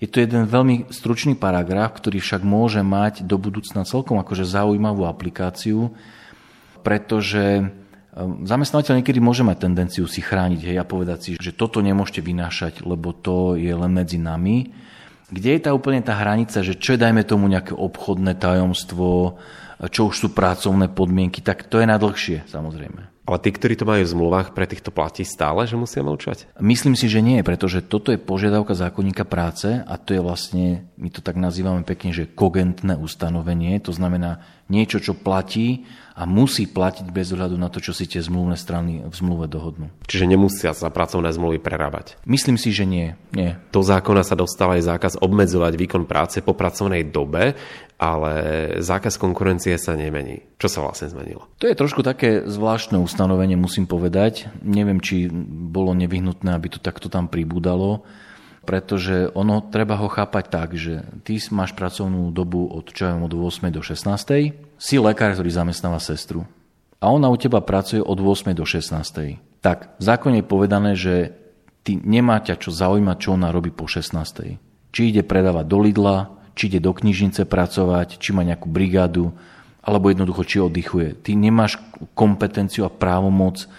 Je 0.00 0.08
to 0.08 0.20
jeden 0.20 0.44
veľmi 0.44 0.92
stručný 0.92 1.36
paragraf, 1.36 1.96
ktorý 1.96 2.20
však 2.20 2.44
môže 2.44 2.84
mať 2.84 3.24
do 3.24 3.40
budúcna 3.40 3.88
celkom 3.88 4.20
akože 4.20 4.44
zaujímavú 4.44 5.08
aplikáciu, 5.08 5.92
pretože 6.84 7.64
ehm, 7.64 8.44
zamestnávateľ 8.44 9.00
niekedy 9.00 9.20
môže 9.24 9.40
mať 9.40 9.56
tendenciu 9.68 10.04
si 10.04 10.20
chrániť 10.20 10.60
hej, 10.68 10.76
a 10.76 10.84
povedať 10.84 11.18
si, 11.20 11.30
že 11.40 11.56
toto 11.56 11.80
nemôžete 11.80 12.20
vynášať, 12.20 12.84
lebo 12.84 13.16
to 13.16 13.56
je 13.56 13.72
len 13.72 13.92
medzi 13.92 14.20
nami. 14.20 14.72
Kde 15.32 15.58
je 15.58 15.64
tá 15.64 15.72
úplne 15.72 16.04
tá 16.04 16.12
hranica, 16.12 16.60
že 16.60 16.76
čo 16.76 16.94
je 16.94 17.02
dajme 17.02 17.24
tomu 17.24 17.48
nejaké 17.48 17.72
obchodné 17.72 18.36
tajomstvo, 18.36 19.40
čo 19.90 20.00
už 20.12 20.14
sú 20.14 20.28
pracovné 20.30 20.92
podmienky, 20.92 21.40
tak 21.40 21.66
to 21.66 21.80
je 21.80 21.88
na 21.88 21.96
dlhšie 21.96 22.46
samozrejme. 22.48 23.15
Ale 23.26 23.42
tí, 23.42 23.50
ktorí 23.50 23.74
to 23.74 23.82
majú 23.82 24.06
v 24.06 24.12
zmluvách, 24.14 24.54
pre 24.54 24.70
týchto 24.70 24.94
platí 24.94 25.26
stále, 25.26 25.66
že 25.66 25.74
musia 25.74 26.06
mlčať? 26.06 26.46
Myslím 26.62 26.94
si, 26.94 27.10
že 27.10 27.18
nie, 27.18 27.42
pretože 27.42 27.82
toto 27.82 28.14
je 28.14 28.22
požiadavka 28.22 28.78
zákonníka 28.78 29.26
práce 29.26 29.82
a 29.82 29.94
to 29.98 30.14
je 30.14 30.22
vlastne, 30.22 30.86
my 30.94 31.10
to 31.10 31.18
tak 31.26 31.34
nazývame 31.34 31.82
pekne, 31.82 32.14
že 32.14 32.30
kogentné 32.30 32.94
ustanovenie, 32.94 33.82
to 33.82 33.90
znamená 33.90 34.46
niečo, 34.66 34.98
čo 34.98 35.14
platí 35.14 35.86
a 36.16 36.24
musí 36.26 36.66
platiť 36.66 37.06
bez 37.12 37.30
ohľadu 37.30 37.54
na 37.54 37.70
to, 37.70 37.78
čo 37.78 37.94
si 37.94 38.08
tie 38.08 38.18
zmluvné 38.18 38.58
strany 38.58 39.04
v 39.04 39.14
zmluve 39.14 39.46
dohodnú. 39.46 39.92
Čiže 40.08 40.26
nemusia 40.26 40.74
sa 40.74 40.90
pracovné 40.90 41.30
zmluvy 41.30 41.62
prerábať? 41.62 42.18
Myslím 42.26 42.58
si, 42.58 42.74
že 42.74 42.88
nie. 42.88 43.14
nie. 43.30 43.54
Do 43.70 43.84
zákona 43.84 44.26
sa 44.26 44.34
dostáva 44.34 44.78
aj 44.78 44.86
zákaz 44.90 45.12
obmedzovať 45.22 45.72
výkon 45.76 46.04
práce 46.08 46.42
po 46.42 46.56
pracovnej 46.56 47.06
dobe, 47.06 47.54
ale 47.96 48.32
zákaz 48.80 49.16
konkurencie 49.16 49.76
sa 49.80 49.96
nemení. 49.96 50.44
Čo 50.56 50.68
sa 50.68 50.78
vlastne 50.84 51.08
zmenilo? 51.08 51.48
To 51.60 51.68
je 51.68 51.76
trošku 51.76 52.04
také 52.04 52.44
zvláštne 52.44 53.00
ustanovenie, 53.00 53.15
musím 53.56 53.88
povedať. 53.88 54.52
Neviem, 54.60 55.00
či 55.00 55.32
bolo 55.32 55.96
nevyhnutné, 55.96 56.52
aby 56.52 56.68
to 56.72 56.78
takto 56.78 57.08
tam 57.08 57.26
pribúdalo 57.26 58.04
pretože 58.66 59.30
ono 59.30 59.62
treba 59.62 59.94
ho 59.94 60.10
chápať 60.10 60.44
tak, 60.50 60.74
že 60.74 61.06
ty 61.22 61.38
máš 61.54 61.70
pracovnú 61.78 62.34
dobu 62.34 62.66
od, 62.66 62.90
čo 62.90 63.06
od 63.14 63.30
8. 63.30 63.70
do 63.70 63.78
16. 63.78 64.10
Si 64.74 64.98
lekár, 64.98 65.38
ktorý 65.38 65.54
zamestnáva 65.54 66.02
sestru 66.02 66.50
a 67.00 67.12
ona 67.12 67.30
u 67.30 67.36
teba 67.38 67.62
pracuje 67.62 68.02
od 68.02 68.18
8. 68.18 68.56
do 68.56 68.64
16. 68.66 69.62
Tak 69.62 70.00
v 70.00 70.02
zákone 70.02 70.42
je 70.42 70.46
povedané, 70.46 70.92
že 70.98 71.36
ty 71.86 71.94
nemá 72.00 72.42
ťa 72.42 72.58
čo 72.58 72.74
zaujímať, 72.74 73.16
čo 73.22 73.38
ona 73.38 73.54
robí 73.54 73.70
po 73.70 73.86
16. 73.86 74.58
Či 74.90 75.00
ide 75.14 75.22
predávať 75.22 75.64
do 75.68 75.78
Lidla, 75.78 76.34
či 76.56 76.72
ide 76.72 76.80
do 76.80 76.96
knižnice 76.96 77.44
pracovať, 77.44 78.16
či 78.16 78.32
má 78.32 78.42
nejakú 78.42 78.66
brigádu, 78.66 79.36
alebo 79.86 80.10
jednoducho 80.10 80.42
či 80.42 80.58
oddychuje. 80.58 81.14
Ty 81.22 81.38
nemáš 81.38 81.78
kompetenciu 82.18 82.82
a 82.82 82.90
právomoc 82.90 83.70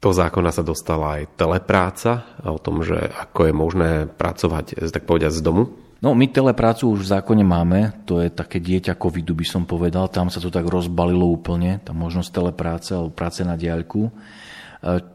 Do 0.00 0.08
zákona 0.08 0.56
sa 0.56 0.64
dostala 0.64 1.20
aj 1.20 1.36
telepráca 1.36 2.24
o 2.48 2.56
tom, 2.56 2.80
že 2.80 2.96
ako 2.96 3.40
je 3.44 3.52
možné 3.52 4.08
pracovať, 4.08 4.88
tak 4.88 5.04
povedať, 5.04 5.36
z 5.36 5.44
domu. 5.44 5.68
No, 6.00 6.16
my 6.16 6.32
teleprácu 6.32 6.96
už 6.96 7.04
v 7.04 7.12
zákone 7.12 7.44
máme, 7.44 8.08
to 8.08 8.24
je 8.24 8.32
také 8.32 8.56
dieťa 8.56 8.96
covidu, 8.96 9.36
by 9.36 9.44
som 9.44 9.68
povedal, 9.68 10.08
tam 10.08 10.32
sa 10.32 10.40
to 10.40 10.48
tak 10.48 10.64
rozbalilo 10.64 11.28
úplne, 11.28 11.76
tá 11.84 11.92
možnosť 11.92 12.32
telepráce 12.32 12.96
alebo 12.96 13.12
práce 13.12 13.44
na 13.44 13.52
diaľku. 13.52 14.08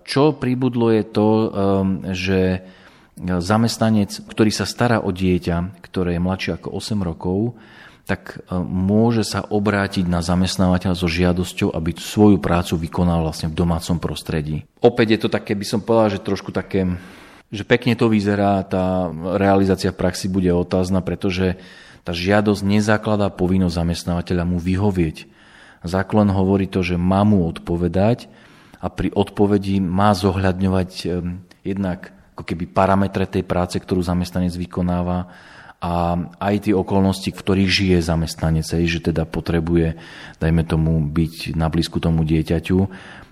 Čo 0.04 0.36
pribudlo 0.36 0.92
je 0.92 1.04
to, 1.08 1.28
e, 1.30 1.48
že 2.12 2.42
zamestnanec, 3.20 4.26
ktorý 4.28 4.52
sa 4.52 4.68
stará 4.68 5.00
o 5.00 5.14
dieťa, 5.14 5.80
ktoré 5.86 6.18
je 6.18 6.26
mladšie 6.26 6.52
ako 6.60 6.70
8 6.76 7.00
rokov, 7.00 7.56
tak 8.04 8.44
e, 8.44 8.60
môže 8.60 9.24
sa 9.24 9.48
obrátiť 9.48 10.04
na 10.12 10.20
zamestnávateľa 10.20 10.96
so 11.00 11.08
žiadosťou, 11.08 11.72
aby 11.72 11.96
svoju 11.96 12.44
prácu 12.44 12.76
vykonal 12.76 13.24
vlastne 13.24 13.48
v 13.48 13.56
domácom 13.56 13.96
prostredí. 13.96 14.68
Opäť 14.84 15.08
je 15.16 15.20
to 15.24 15.30
také, 15.32 15.56
by 15.56 15.64
som 15.64 15.80
povedal, 15.80 16.20
že 16.20 16.26
trošku 16.26 16.52
také 16.52 17.00
že 17.54 17.62
pekne 17.62 17.94
to 17.94 18.10
vyzerá, 18.10 18.66
tá 18.66 19.14
realizácia 19.38 19.94
v 19.94 20.02
praxi 20.02 20.26
bude 20.26 20.50
otázna, 20.50 21.06
pretože 21.06 21.62
tá 22.02 22.10
žiadosť 22.10 22.66
nezakladá 22.66 23.30
povinnosť 23.30 23.78
zamestnávateľa 23.78 24.44
mu 24.50 24.58
vyhovieť. 24.58 25.30
Zákon 25.86 26.34
hovorí 26.34 26.66
to, 26.66 26.82
že 26.82 26.98
má 26.98 27.22
mu 27.22 27.46
odpovedať 27.46 28.26
a 28.84 28.92
pri 28.92 29.16
odpovedi 29.16 29.80
má 29.80 30.12
zohľadňovať 30.12 30.92
jednak 31.64 32.12
ako 32.36 32.44
keby 32.44 32.68
parametre 32.68 33.24
tej 33.24 33.48
práce, 33.48 33.80
ktorú 33.80 34.04
zamestnanec 34.04 34.52
vykonáva 34.60 35.32
a 35.80 36.20
aj 36.40 36.68
tie 36.68 36.76
okolnosti, 36.76 37.32
v 37.32 37.40
ktorých 37.40 37.70
žije 37.72 37.98
zamestnanec, 38.04 38.68
že 38.68 39.00
teda 39.00 39.24
potrebuje, 39.24 39.96
dajme 40.44 40.68
tomu, 40.68 41.00
byť 41.00 41.56
na 41.56 41.72
blízku 41.72 42.04
tomu 42.04 42.28
dieťaťu, 42.28 42.80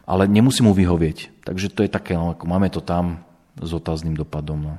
ale 0.08 0.24
nemusí 0.32 0.64
mu 0.64 0.72
vyhovieť. 0.72 1.44
Takže 1.44 1.68
to 1.72 1.84
je 1.84 1.92
také, 1.92 2.16
no, 2.16 2.36
ako 2.36 2.44
máme 2.48 2.72
to 2.72 2.80
tam, 2.80 3.24
s 3.60 3.72
otázným 3.76 4.16
dopadom. 4.16 4.72
No. 4.72 4.76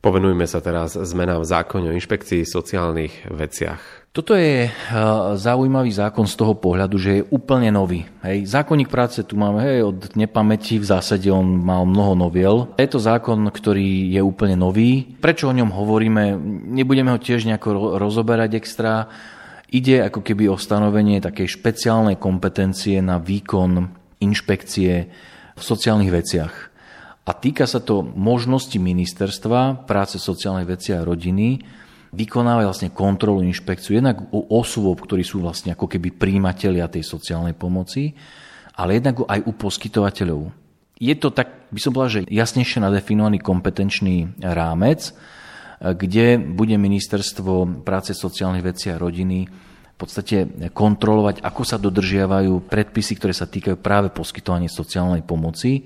Povenujme 0.00 0.48
sa 0.48 0.64
teraz 0.64 0.96
zmenám 0.96 1.44
v 1.44 1.50
zákone 1.50 1.86
o 1.92 1.96
inšpekcii 1.96 2.48
sociálnych 2.48 3.28
veciach. 3.28 3.99
Toto 4.10 4.34
je 4.34 4.66
uh, 4.66 5.38
zaujímavý 5.38 5.94
zákon 5.94 6.26
z 6.26 6.34
toho 6.34 6.58
pohľadu, 6.58 6.98
že 6.98 7.10
je 7.22 7.26
úplne 7.30 7.70
nový. 7.70 8.10
Hej. 8.26 8.42
Zákonník 8.50 8.90
práce 8.90 9.22
tu 9.22 9.38
máme 9.38 9.62
hej, 9.62 9.86
od 9.86 10.18
nepamäti, 10.18 10.82
v 10.82 10.90
zásade 10.90 11.30
on 11.30 11.46
mal 11.46 11.86
mnoho 11.86 12.18
noviel. 12.18 12.74
Je 12.74 12.90
to 12.90 12.98
zákon, 12.98 13.46
ktorý 13.46 14.10
je 14.10 14.18
úplne 14.18 14.58
nový. 14.58 15.06
Prečo 15.22 15.46
o 15.46 15.54
ňom 15.54 15.70
hovoríme? 15.70 16.34
Nebudeme 16.74 17.14
ho 17.14 17.22
tiež 17.22 17.46
nejako 17.46 18.02
rozoberať 18.02 18.58
extra. 18.58 19.06
Ide 19.70 20.02
ako 20.10 20.26
keby 20.26 20.50
o 20.50 20.58
stanovenie 20.58 21.22
takej 21.22 21.46
špeciálnej 21.46 22.18
kompetencie 22.18 22.98
na 22.98 23.22
výkon 23.22 23.94
inšpekcie 24.18 24.92
v 25.54 25.62
sociálnych 25.62 26.10
veciach. 26.10 26.54
A 27.24 27.30
týka 27.30 27.62
sa 27.62 27.78
to 27.78 28.02
možnosti 28.02 28.74
ministerstva 28.74 29.86
práce 29.86 30.18
sociálnej 30.18 30.66
veci 30.66 30.90
a 30.98 31.06
rodiny 31.06 31.62
vykonávať 32.10 32.64
vlastne 32.66 32.90
kontrolu, 32.90 33.42
inšpekciu 33.46 33.98
jednak 33.98 34.20
u 34.34 34.46
osôb, 34.50 34.98
ktorí 34.98 35.22
sú 35.22 35.42
vlastne 35.42 35.74
ako 35.78 35.86
keby 35.86 36.14
príjimatelia 36.14 36.90
tej 36.90 37.06
sociálnej 37.06 37.54
pomoci, 37.54 38.14
ale 38.74 38.98
jednak 38.98 39.22
aj 39.26 39.40
u 39.46 39.52
poskytovateľov. 39.54 40.40
Je 41.00 41.14
to 41.16 41.32
tak, 41.32 41.70
by 41.72 41.80
som 41.80 41.94
povedal, 41.96 42.20
že 42.20 42.28
jasnejšie 42.28 42.82
nadefinovaný 42.82 43.40
kompetenčný 43.40 44.36
rámec, 44.42 45.16
kde 45.80 46.36
bude 46.36 46.76
ministerstvo 46.76 47.84
práce 47.88 48.12
sociálnych 48.12 48.66
vecí 48.66 48.92
a 48.92 49.00
rodiny 49.00 49.48
podstate 50.00 50.48
kontrolovať, 50.72 51.44
ako 51.44 51.62
sa 51.68 51.76
dodržiavajú 51.76 52.64
predpisy, 52.64 53.20
ktoré 53.20 53.36
sa 53.36 53.44
týkajú 53.44 53.76
práve 53.76 54.08
poskytovania 54.08 54.72
sociálnej 54.72 55.20
pomoci. 55.20 55.84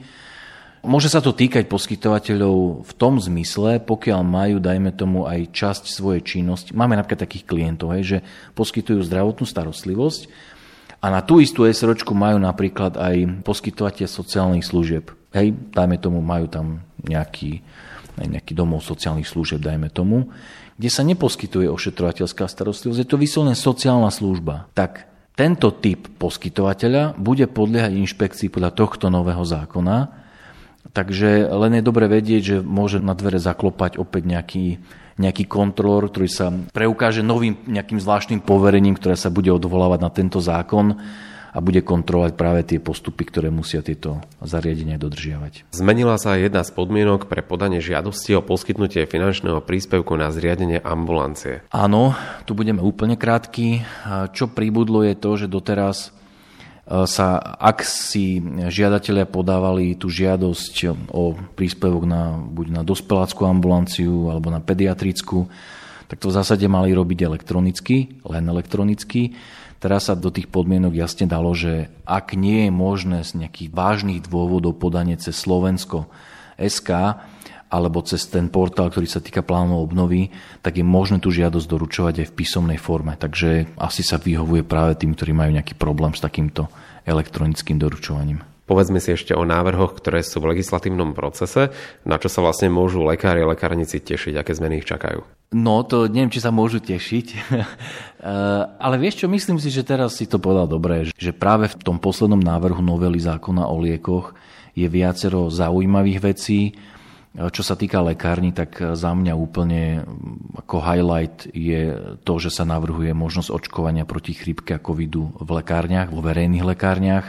Môže 0.85 1.09
sa 1.09 1.25
to 1.25 1.33
týkať 1.33 1.65
poskytovateľov 1.67 2.85
v 2.85 2.93
tom 2.95 3.17
zmysle, 3.17 3.81
pokiaľ 3.83 4.21
majú, 4.21 4.57
dajme 4.61 4.93
tomu, 4.93 5.25
aj 5.25 5.51
časť 5.51 5.85
svojej 5.89 6.21
činnosti. 6.21 6.77
Máme 6.77 6.95
napríklad 6.95 7.25
takých 7.25 7.49
klientov, 7.49 7.97
hej, 7.97 8.05
že 8.05 8.19
poskytujú 8.53 9.01
zdravotnú 9.03 9.49
starostlivosť 9.49 10.29
a 11.01 11.09
na 11.09 11.21
tú 11.25 11.41
istú 11.41 11.65
SROčku 11.65 12.13
majú 12.13 12.37
napríklad 12.37 13.01
aj 13.01 13.45
poskytovateľ 13.45 14.09
sociálnych 14.09 14.65
služieb. 14.65 15.11
Hej, 15.33 15.57
dajme 15.73 15.97
tomu, 15.99 16.21
majú 16.21 16.47
tam 16.47 16.85
nejaký, 17.03 17.65
nejaký 18.21 18.53
domov 18.53 18.85
sociálnych 18.85 19.27
služieb, 19.27 19.65
dajme 19.65 19.89
tomu 19.91 20.31
kde 20.75 20.91
sa 20.91 21.07
neposkytuje 21.07 21.71
ošetrovateľská 21.71 22.51
starostlivosť, 22.51 22.99
je 22.99 23.07
to 23.07 23.21
vyslovene 23.21 23.55
sociálna 23.55 24.11
služba, 24.11 24.67
tak 24.75 25.07
tento 25.35 25.71
typ 25.75 26.07
poskytovateľa 26.19 27.19
bude 27.19 27.47
podliehať 27.51 27.91
inšpekcii 27.95 28.49
podľa 28.51 28.71
tohto 28.75 29.11
nového 29.11 29.43
zákona. 29.43 30.24
Takže 30.93 31.49
len 31.49 31.81
je 31.81 31.83
dobre 31.83 32.11
vedieť, 32.11 32.43
že 32.43 32.57
môže 32.61 33.01
na 33.01 33.17
dvere 33.17 33.41
zaklopať 33.41 33.97
opäť 33.97 34.29
nejaký, 34.29 34.67
nejaký 35.17 35.45
kontrolor, 35.49 36.13
ktorý 36.13 36.29
sa 36.29 36.53
preukáže 36.71 37.25
novým 37.25 37.57
nejakým 37.65 37.99
zvláštnym 37.99 38.45
poverením, 38.45 38.99
ktoré 38.99 39.17
sa 39.17 39.33
bude 39.33 39.49
odvolávať 39.51 40.01
na 40.03 40.11
tento 40.13 40.39
zákon 40.39 41.01
a 41.55 41.63
bude 41.63 41.87
kontrolovať 41.87 42.35
práve 42.35 42.67
tie 42.67 42.83
postupy, 42.83 43.31
ktoré 43.31 43.47
musia 43.47 43.79
tieto 43.79 44.19
zariadenia 44.43 44.99
dodržiavať. 44.99 45.71
Zmenila 45.71 46.19
sa 46.19 46.35
jedna 46.35 46.67
z 46.67 46.75
podmienok 46.75 47.31
pre 47.31 47.47
podanie 47.47 47.79
žiadosti 47.79 48.35
o 48.35 48.43
poskytnutie 48.43 49.07
finančného 49.07 49.63
príspevku 49.63 50.19
na 50.19 50.35
zriadenie 50.35 50.83
ambulancie. 50.83 51.63
Áno, 51.71 52.19
tu 52.43 52.59
budeme 52.59 52.83
úplne 52.83 53.15
krátky. 53.15 53.87
Čo 54.35 54.51
pribudlo 54.51 55.07
je 55.07 55.15
to, 55.15 55.31
že 55.39 55.47
doteraz 55.47 56.11
sa, 56.85 57.41
ak 57.57 57.81
si 57.81 58.45
žiadatelia 58.69 59.25
podávali 59.25 59.97
tú 59.97 60.13
žiadosť 60.13 60.75
o 61.17 61.33
príspevok 61.57 62.05
na, 62.05 62.37
buď 62.37 62.67
na 62.77 62.83
dospeláckú 62.85 63.49
ambulanciu 63.49 64.29
alebo 64.29 64.53
na 64.53 64.61
pediatrickú, 64.61 65.49
tak 66.13 66.21
to 66.21 66.29
v 66.29 66.37
zásade 66.37 66.69
mali 66.69 66.93
robiť 66.93 67.25
elektronicky, 67.25 68.21
len 68.29 68.45
elektronicky. 68.53 69.33
Teraz 69.81 70.09
sa 70.09 70.17
do 70.17 70.29
tých 70.29 70.49
podmienok 70.53 70.93
jasne 70.97 71.25
dalo, 71.25 71.57
že 71.57 71.89
ak 72.05 72.37
nie 72.37 72.69
je 72.69 72.73
možné 72.73 73.25
z 73.25 73.41
nejakých 73.41 73.73
vážnych 73.73 74.21
dôvodov 74.29 74.77
podanie 74.77 75.17
cez 75.17 75.37
Slovensko 75.41 76.09
SK, 76.61 77.21
alebo 77.75 78.07
cez 78.07 78.31
ten 78.31 78.47
portál, 78.47 78.95
ktorý 78.95 79.11
sa 79.11 79.19
týka 79.19 79.43
plánov 79.43 79.91
obnovy, 79.91 80.31
tak 80.63 80.79
je 80.79 80.87
možné 80.87 81.19
tú 81.19 81.35
žiadosť 81.35 81.67
doručovať 81.67 82.15
aj 82.23 82.27
v 82.31 82.37
písomnej 82.39 82.79
forme. 82.79 83.19
Takže 83.19 83.75
asi 83.75 84.07
sa 84.07 84.23
vyhovuje 84.23 84.63
práve 84.63 84.95
tým, 84.95 85.19
ktorí 85.19 85.35
majú 85.35 85.51
nejaký 85.59 85.75
problém 85.75 86.15
s 86.15 86.23
takýmto 86.23 86.71
elektronickým 87.03 87.83
doručovaním. 87.83 88.47
Povedzme 88.65 88.97
si 88.97 89.13
ešte 89.13 89.37
o 89.37 89.45
návrhoch, 89.45 89.93
ktoré 90.01 90.25
sú 90.25 90.41
v 90.41 90.57
legislatívnom 90.57 91.13
procese, 91.13 91.69
na 92.09 92.17
čo 92.17 92.33
sa 92.33 92.41
vlastne 92.41 92.73
môžu 92.73 93.05
lekári 93.05 93.45
a 93.45 93.51
lekárnici 93.53 94.01
tešiť, 94.01 94.41
aké 94.41 94.57
zmeny 94.57 94.81
ich 94.81 94.89
čakajú. 94.89 95.21
No, 95.53 95.85
to 95.85 96.09
neviem, 96.09 96.33
či 96.33 96.41
sa 96.41 96.49
môžu 96.49 96.81
tešiť. 96.81 97.27
Eh, 98.25 98.63
ale 98.81 98.97
vieš 98.97 99.21
čo, 99.21 99.29
myslím 99.29 99.61
si, 99.61 99.69
že 99.69 99.85
teraz 99.85 100.17
si 100.17 100.25
to 100.25 100.41
povedal 100.41 100.65
dobre, 100.65 101.05
že 101.13 101.37
práve 101.37 101.69
v 101.69 101.77
tom 101.77 102.01
poslednom 102.01 102.41
návrhu 102.41 102.81
novely 102.81 103.21
zákona 103.21 103.69
o 103.69 103.77
liekoch 103.77 104.33
je 104.73 104.89
viacero 104.89 105.53
zaujímavých 105.53 106.33
vecí. 106.33 106.73
Eh, 107.35 107.51
čo 107.51 107.63
sa 107.67 107.75
týka 107.75 108.01
lekárni, 108.01 108.55
tak 108.55 108.79
za 108.79 109.11
mňa 109.15 109.35
úplne 109.37 110.07
ako 110.59 110.77
highlight 110.81 111.51
je 111.51 112.15
to, 112.23 112.35
že 112.39 112.55
sa 112.55 112.65
navrhuje 112.65 113.11
možnosť 113.13 113.51
očkovania 113.51 114.07
proti 114.07 114.33
chrípke 114.33 114.75
a 114.75 114.83
covidu 114.83 115.35
v 115.37 115.51
lekárniach, 115.63 116.15
vo 116.15 116.23
verejných 116.23 116.65
lekárniach 116.65 117.27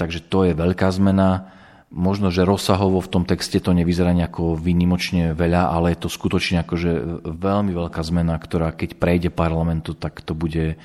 Takže 0.00 0.24
to 0.24 0.48
je 0.48 0.56
veľká 0.56 0.88
zmena. 0.96 1.52
Možno, 1.92 2.32
že 2.32 2.48
rozsahovo 2.48 3.04
v 3.04 3.12
tom 3.12 3.28
texte 3.28 3.60
to 3.60 3.76
nevyzerá 3.76 4.16
nejako 4.16 4.56
výnimočne 4.56 5.36
veľa, 5.36 5.68
ale 5.68 5.92
je 5.92 6.06
to 6.06 6.08
skutočne 6.08 6.64
akože 6.64 7.20
veľmi 7.28 7.76
veľká 7.76 8.00
zmena, 8.00 8.40
ktorá 8.40 8.72
keď 8.72 8.96
prejde 8.96 9.28
parlamentu, 9.28 9.92
tak 9.92 10.24
to 10.24 10.32
bude 10.32 10.80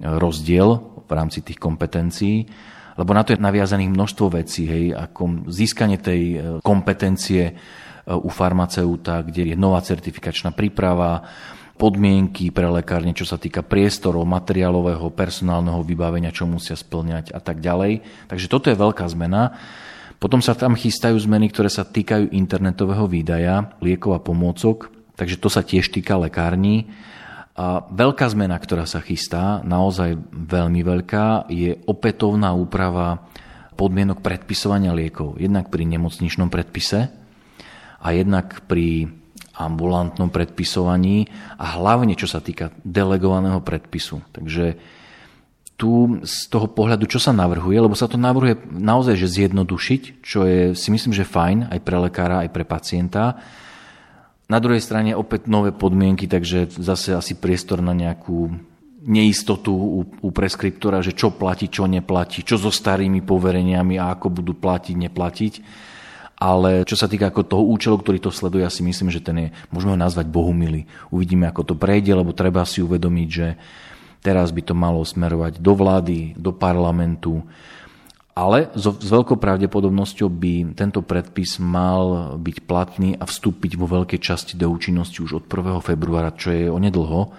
rozdiel 0.00 0.96
v 1.04 1.10
rámci 1.12 1.44
tých 1.44 1.60
kompetencií. 1.60 2.48
Lebo 2.94 3.10
na 3.10 3.26
to 3.26 3.34
je 3.34 3.42
naviazaných 3.42 3.90
množstvo 3.90 4.26
vecí, 4.38 4.70
hej, 4.70 4.94
ako 4.94 5.50
získanie 5.50 5.98
tej 5.98 6.22
e, 6.22 6.38
kompetencie 6.62 7.50
e, 7.50 7.52
u 8.10 8.30
farmaceuta, 8.30 9.26
kde 9.26 9.52
je 9.52 9.56
nová 9.58 9.82
certifikačná 9.82 10.54
príprava, 10.54 11.26
podmienky 11.74 12.54
pre 12.54 12.70
lekárne, 12.70 13.10
čo 13.10 13.26
sa 13.26 13.34
týka 13.34 13.66
priestorov, 13.66 14.22
materiálového, 14.30 15.10
personálneho 15.10 15.82
vybavenia, 15.82 16.30
čo 16.30 16.46
musia 16.46 16.78
splňať 16.78 17.34
a 17.34 17.42
tak 17.42 17.58
ďalej. 17.58 17.98
Takže 18.30 18.46
toto 18.46 18.70
je 18.70 18.78
veľká 18.78 19.02
zmena. 19.10 19.58
Potom 20.22 20.38
sa 20.38 20.54
tam 20.54 20.78
chystajú 20.78 21.18
zmeny, 21.18 21.50
ktoré 21.50 21.68
sa 21.68 21.82
týkajú 21.82 22.30
internetového 22.30 23.10
výdaja, 23.10 23.74
liekov 23.82 24.14
a 24.14 24.22
pomôcok, 24.22 24.88
takže 25.18 25.36
to 25.36 25.50
sa 25.50 25.66
tiež 25.66 25.90
týka 25.90 26.14
lekární. 26.14 26.88
A 27.54 27.86
veľká 27.86 28.26
zmena, 28.34 28.58
ktorá 28.58 28.82
sa 28.82 28.98
chystá, 28.98 29.62
naozaj 29.62 30.18
veľmi 30.34 30.82
veľká, 30.82 31.46
je 31.46 31.78
opätovná 31.86 32.50
úprava 32.50 33.30
podmienok 33.78 34.22
predpisovania 34.22 34.90
liekov. 34.90 35.38
Jednak 35.38 35.70
pri 35.70 35.86
nemocničnom 35.86 36.50
predpise 36.50 37.14
a 38.02 38.06
jednak 38.10 38.66
pri 38.66 39.06
ambulantnom 39.54 40.34
predpisovaní 40.34 41.30
a 41.54 41.78
hlavne 41.78 42.18
čo 42.18 42.26
sa 42.26 42.42
týka 42.42 42.74
delegovaného 42.82 43.62
predpisu. 43.62 44.18
Takže 44.34 44.74
tu 45.74 46.22
z 46.22 46.36
toho 46.50 46.70
pohľadu, 46.70 47.06
čo 47.06 47.18
sa 47.18 47.34
navrhuje, 47.34 47.78
lebo 47.78 47.98
sa 47.98 48.06
to 48.06 48.18
navrhuje 48.18 48.62
naozaj, 48.70 49.14
že 49.18 49.42
zjednodušiť, 49.42 50.02
čo 50.22 50.46
je 50.46 50.60
si 50.74 50.88
myslím, 50.90 51.14
že 51.14 51.26
fajn 51.26 51.70
aj 51.70 51.80
pre 51.82 51.98
lekára, 51.98 52.46
aj 52.46 52.50
pre 52.50 52.66
pacienta. 52.66 53.38
Na 54.44 54.60
druhej 54.60 54.84
strane 54.84 55.16
opäť 55.16 55.48
nové 55.48 55.72
podmienky, 55.72 56.28
takže 56.28 56.68
zase 56.76 57.16
asi 57.16 57.32
priestor 57.32 57.80
na 57.80 57.96
nejakú 57.96 58.52
neistotu 59.04 59.72
u, 59.72 60.00
u 60.04 60.28
preskriptora, 60.32 61.04
že 61.04 61.16
čo 61.16 61.32
platí, 61.32 61.68
čo 61.68 61.84
neplatí, 61.84 62.40
čo 62.40 62.56
so 62.56 62.72
starými 62.72 63.20
povereniami 63.20 64.00
a 64.00 64.12
ako 64.16 64.40
budú 64.40 64.52
platiť, 64.56 64.96
neplatiť. 64.96 65.54
Ale 66.34 66.84
čo 66.84 66.98
sa 66.98 67.06
týka 67.08 67.30
ako 67.30 67.46
toho 67.46 67.64
účelu, 67.72 67.96
ktorý 68.00 68.18
to 68.20 68.34
sleduje, 68.34 68.66
ja 68.66 68.72
si 68.72 68.82
myslím, 68.84 69.08
že 69.08 69.22
ten 69.22 69.36
je, 69.38 69.48
môžeme 69.70 69.96
ho 69.96 70.00
nazvať 70.00 70.28
bohumilý. 70.28 70.84
Uvidíme, 71.08 71.48
ako 71.48 71.72
to 71.72 71.74
prejde, 71.78 72.12
lebo 72.12 72.34
treba 72.36 72.66
si 72.66 72.82
uvedomiť, 72.84 73.28
že 73.30 73.54
teraz 74.20 74.50
by 74.50 74.62
to 74.66 74.74
malo 74.74 75.04
smerovať 75.04 75.62
do 75.62 75.72
vlády, 75.72 76.34
do 76.34 76.50
parlamentu, 76.50 77.44
ale 78.34 78.66
s 78.74 78.90
veľkou 78.90 79.38
pravdepodobnosťou 79.38 80.26
by 80.26 80.74
tento 80.74 81.06
predpis 81.06 81.62
mal 81.62 82.34
byť 82.34 82.56
platný 82.66 83.14
a 83.14 83.24
vstúpiť 83.30 83.78
vo 83.78 83.86
veľkej 83.86 84.18
časti 84.18 84.58
do 84.58 84.66
účinnosti 84.66 85.22
už 85.22 85.38
od 85.38 85.44
1. 85.46 85.78
februára, 85.78 86.34
čo 86.34 86.50
je 86.50 86.66
onedlho. 86.66 87.30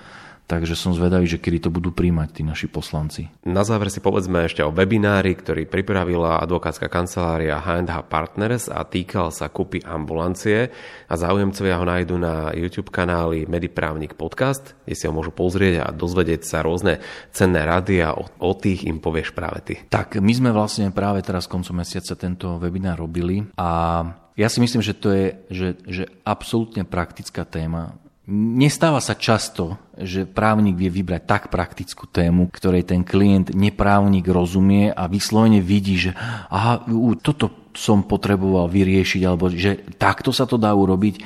Takže 0.45 0.77
som 0.77 0.93
zvedavý, 0.93 1.25
že 1.25 1.41
kedy 1.41 1.57
to 1.65 1.69
budú 1.73 1.89
príjmať 1.89 2.29
tí 2.29 2.41
naši 2.45 2.69
poslanci. 2.69 3.33
Na 3.49 3.65
záver 3.65 3.89
si 3.89 3.97
povedzme 3.97 4.45
ešte 4.45 4.61
o 4.61 4.69
webinári, 4.69 5.33
ktorý 5.33 5.65
pripravila 5.65 6.37
advokátska 6.45 6.85
kancelária 6.85 7.57
H&H 7.57 8.05
Partners 8.05 8.69
a 8.69 8.85
týkal 8.85 9.33
sa 9.33 9.49
kúpy 9.49 9.81
ambulancie 9.81 10.69
a 11.09 11.13
záujemcovia 11.17 11.81
ho 11.81 11.85
nájdu 11.89 12.15
na 12.21 12.53
YouTube 12.53 12.93
kanáli 12.93 13.49
Mediprávnik 13.49 14.13
podcast, 14.13 14.77
kde 14.85 14.93
si 14.93 15.09
ho 15.09 15.13
môžu 15.17 15.33
pozrieť 15.33 15.81
a 15.81 15.87
dozvedieť 15.89 16.45
sa 16.45 16.61
rôzne 16.61 17.01
cenné 17.33 17.65
rady 17.65 18.05
a 18.05 18.13
o, 18.13 18.29
o 18.29 18.51
tých 18.53 18.85
im 18.85 19.01
povieš 19.01 19.33
práve 19.33 19.65
ty. 19.65 19.75
Tak, 19.89 20.21
my 20.21 20.33
sme 20.33 20.53
vlastne 20.53 20.93
práve 20.93 21.25
teraz 21.25 21.49
koncom 21.49 21.81
mesiaca 21.81 22.13
tento 22.13 22.61
webinár 22.61 23.01
robili 23.01 23.41
a 23.57 24.01
ja 24.35 24.51
si 24.51 24.59
myslím, 24.59 24.83
že 24.83 24.93
to 24.93 25.09
je 25.15 25.25
že, 25.47 25.69
že 25.87 26.03
absolútne 26.27 26.83
praktická 26.83 27.47
téma 27.47 27.95
Nestáva 28.25 28.97
sa 29.05 29.13
často, 29.13 29.77
že 29.93 30.25
právnik 30.25 30.73
vie 30.73 30.89
vybrať 30.89 31.21
tak 31.29 31.43
praktickú 31.53 32.09
tému, 32.09 32.49
ktorej 32.49 32.89
ten 32.89 33.05
klient 33.05 33.53
neprávnik 33.53 34.25
rozumie 34.25 34.89
a 34.89 35.05
vyslovene 35.05 35.61
vidí, 35.61 35.93
že 36.09 36.17
aha, 36.49 36.81
toto 37.21 37.69
som 37.77 38.01
potreboval 38.01 38.65
vyriešiť, 38.65 39.21
alebo 39.21 39.53
že 39.53 39.77
takto 40.01 40.33
sa 40.33 40.49
to 40.49 40.57
dá 40.57 40.73
urobiť. 40.73 41.21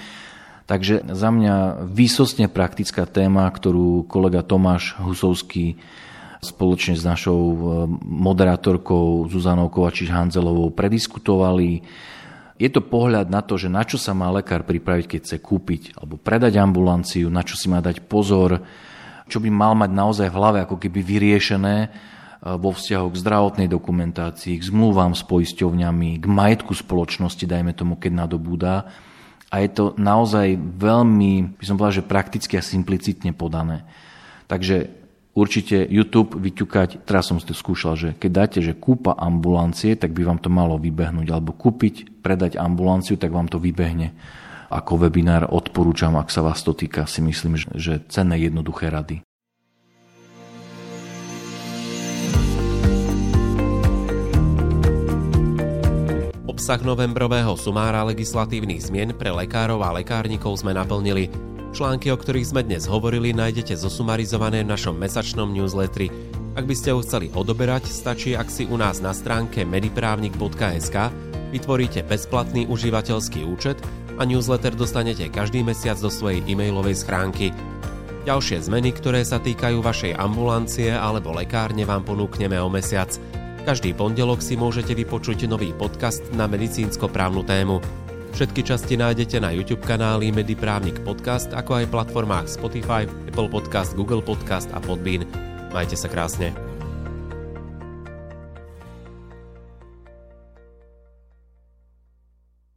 Takže 0.67 1.07
za 1.15 1.29
mňa 1.31 1.87
výsostne 1.87 2.51
praktická 2.51 3.07
téma, 3.07 3.47
ktorú 3.47 4.03
kolega 4.03 4.43
Tomáš 4.43 4.99
Husovský 4.99 5.79
spoločne 6.43 6.99
s 6.99 7.03
našou 7.07 7.41
eh, 7.41 7.61
moderátorkou 8.03 9.27
Zuzanou 9.31 9.71
Kovačiš-Hanzelovou 9.71 10.75
prediskutovali 10.75 11.83
je 12.59 12.67
to 12.67 12.83
pohľad 12.83 13.31
na 13.31 13.39
to, 13.39 13.55
že 13.55 13.71
na 13.71 13.87
čo 13.87 13.95
sa 13.95 14.11
má 14.11 14.27
lekár 14.35 14.67
pripraviť, 14.67 15.05
keď 15.07 15.19
chce 15.23 15.37
kúpiť 15.39 15.81
alebo 15.95 16.19
predať 16.19 16.59
ambulanciu, 16.59 17.31
na 17.31 17.47
čo 17.47 17.55
si 17.55 17.71
má 17.71 17.79
dať 17.79 18.03
pozor, 18.03 18.59
čo 19.31 19.39
by 19.39 19.47
mal 19.47 19.79
mať 19.79 19.91
naozaj 19.95 20.27
v 20.27 20.37
hlave 20.37 20.59
ako 20.67 20.75
keby 20.75 20.99
vyriešené 20.99 21.75
e, 21.79 21.87
vo 22.59 22.75
vzťahu 22.75 23.07
k 23.15 23.19
zdravotnej 23.23 23.67
dokumentácii, 23.71 24.59
k 24.59 24.67
zmluvám 24.75 25.15
s 25.15 25.23
poisťovňami, 25.23 26.19
k 26.19 26.25
majetku 26.27 26.75
spoločnosti, 26.75 27.47
dajme 27.47 27.71
tomu, 27.71 27.95
keď 27.95 28.27
nadobúda. 28.27 28.91
A 29.49 29.55
je 29.63 29.69
to 29.71 29.85
naozaj 29.95 30.59
veľmi, 30.59 31.57
by 31.57 31.63
som 31.63 31.79
povedal, 31.79 32.03
že 32.03 32.11
prakticky 32.11 32.59
a 32.59 32.61
simplicitne 32.61 33.31
podané. 33.31 33.87
Takže 34.51 34.99
určite 35.33 35.87
YouTube 35.87 36.35
vyťukať, 36.35 37.07
teraz 37.07 37.31
som 37.31 37.39
si 37.39 37.47
to 37.47 37.55
skúšal, 37.55 37.95
že 37.95 38.09
keď 38.19 38.31
dáte, 38.33 38.59
že 38.59 38.75
kúpa 38.75 39.15
ambulancie, 39.15 39.95
tak 39.95 40.11
by 40.11 40.27
vám 40.27 40.39
to 40.43 40.51
malo 40.51 40.75
vybehnúť, 40.75 41.31
alebo 41.31 41.55
kúpiť, 41.55 42.18
predať 42.19 42.59
ambulanciu, 42.59 43.15
tak 43.15 43.31
vám 43.31 43.47
to 43.47 43.57
vybehne. 43.57 44.13
Ako 44.69 45.01
webinár 45.01 45.49
odporúčam, 45.49 46.13
ak 46.13 46.29
sa 46.29 46.45
vás 46.45 46.61
to 46.61 46.77
týka, 46.77 47.09
si 47.09 47.25
myslím, 47.25 47.57
že 47.57 48.05
cenné 48.05 48.37
jednoduché 48.45 48.93
rady. 48.93 49.25
Obsah 56.45 56.85
novembrového 56.85 57.55
sumára 57.57 58.05
legislatívnych 58.05 58.91
zmien 58.91 59.15
pre 59.17 59.33
lekárov 59.33 59.81
a 59.81 59.95
lekárnikov 59.95 60.59
sme 60.59 60.75
naplnili. 60.75 61.31
Články, 61.73 62.13
o 62.13 62.17
ktorých 62.19 62.51
sme 62.51 62.61
dnes 62.61 62.85
hovorili, 62.85 63.33
nájdete 63.33 63.73
zosumarizované 63.73 64.61
v 64.61 64.73
našom 64.75 64.93
mesačnom 64.97 65.49
newsletteri. 65.49 66.11
Ak 66.53 66.67
by 66.67 66.75
ste 66.75 66.91
ho 66.91 66.99
chceli 66.99 67.31
odoberať, 67.31 67.87
stačí, 67.87 68.35
ak 68.35 68.51
si 68.51 68.67
u 68.67 68.75
nás 68.75 68.99
na 68.99 69.15
stránke 69.15 69.63
mediprávnik.sk 69.63 71.28
vytvoríte 71.49 72.05
bezplatný 72.05 72.69
užívateľský 72.69 73.45
účet 73.45 73.77
a 74.17 74.25
newsletter 74.25 74.75
dostanete 74.75 75.27
každý 75.31 75.65
mesiac 75.65 75.97
do 75.97 76.07
svojej 76.07 76.45
e-mailovej 76.45 77.01
schránky. 77.01 77.53
Ďalšie 78.27 78.67
zmeny, 78.67 78.93
ktoré 78.93 79.23
sa 79.25 79.41
týkajú 79.41 79.79
vašej 79.81 80.13
ambulancie 80.13 80.91
alebo 80.91 81.33
lekárne 81.33 81.87
vám 81.87 82.05
ponúkneme 82.05 82.59
o 82.59 82.69
mesiac. 82.69 83.09
Každý 83.63 83.95
pondelok 83.95 84.43
si 84.43 84.55
môžete 84.55 84.93
vypočuť 84.93 85.49
nový 85.49 85.73
podcast 85.73 86.23
na 86.35 86.45
medicínsko-právnu 86.45 87.43
tému. 87.43 87.79
Všetky 88.37 88.61
časti 88.61 88.95
nájdete 88.95 89.41
na 89.41 89.49
YouTube 89.49 89.81
kanáli 89.81 90.29
Mediprávnik 90.29 91.01
Podcast, 91.01 91.49
ako 91.49 91.81
aj 91.81 91.91
platformách 91.91 92.47
Spotify, 92.47 93.09
Apple 93.25 93.49
Podcast, 93.49 93.97
Google 93.97 94.21
Podcast 94.21 94.69
a 94.71 94.79
Podbean. 94.79 95.25
Majte 95.73 95.97
sa 95.97 96.05
krásne. 96.05 96.68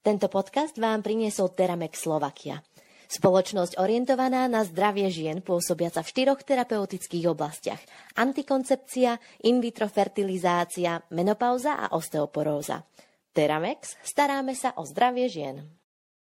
Tento 0.02 0.26
podcast 0.26 0.74
vám 0.82 0.98
priniesol 0.98 1.54
Teramex 1.54 2.02
Slovakia. 2.02 2.58
Spoločnosť 3.06 3.78
orientovaná 3.78 4.50
na 4.50 4.66
zdravie 4.66 5.06
žien 5.06 5.38
pôsobiaca 5.46 6.02
v 6.02 6.10
štyroch 6.10 6.42
terapeutických 6.42 7.30
oblastiach. 7.30 7.78
Antikoncepcia, 8.18 9.14
in 9.46 9.62
vitro 9.62 9.86
fertilizácia, 9.86 10.98
menopauza 11.14 11.78
a 11.78 11.94
osteoporóza. 11.94 12.82
Teramex, 13.30 13.94
staráme 14.02 14.58
sa 14.58 14.74
o 14.74 14.82
zdravie 14.82 15.30
žien. 15.30 15.62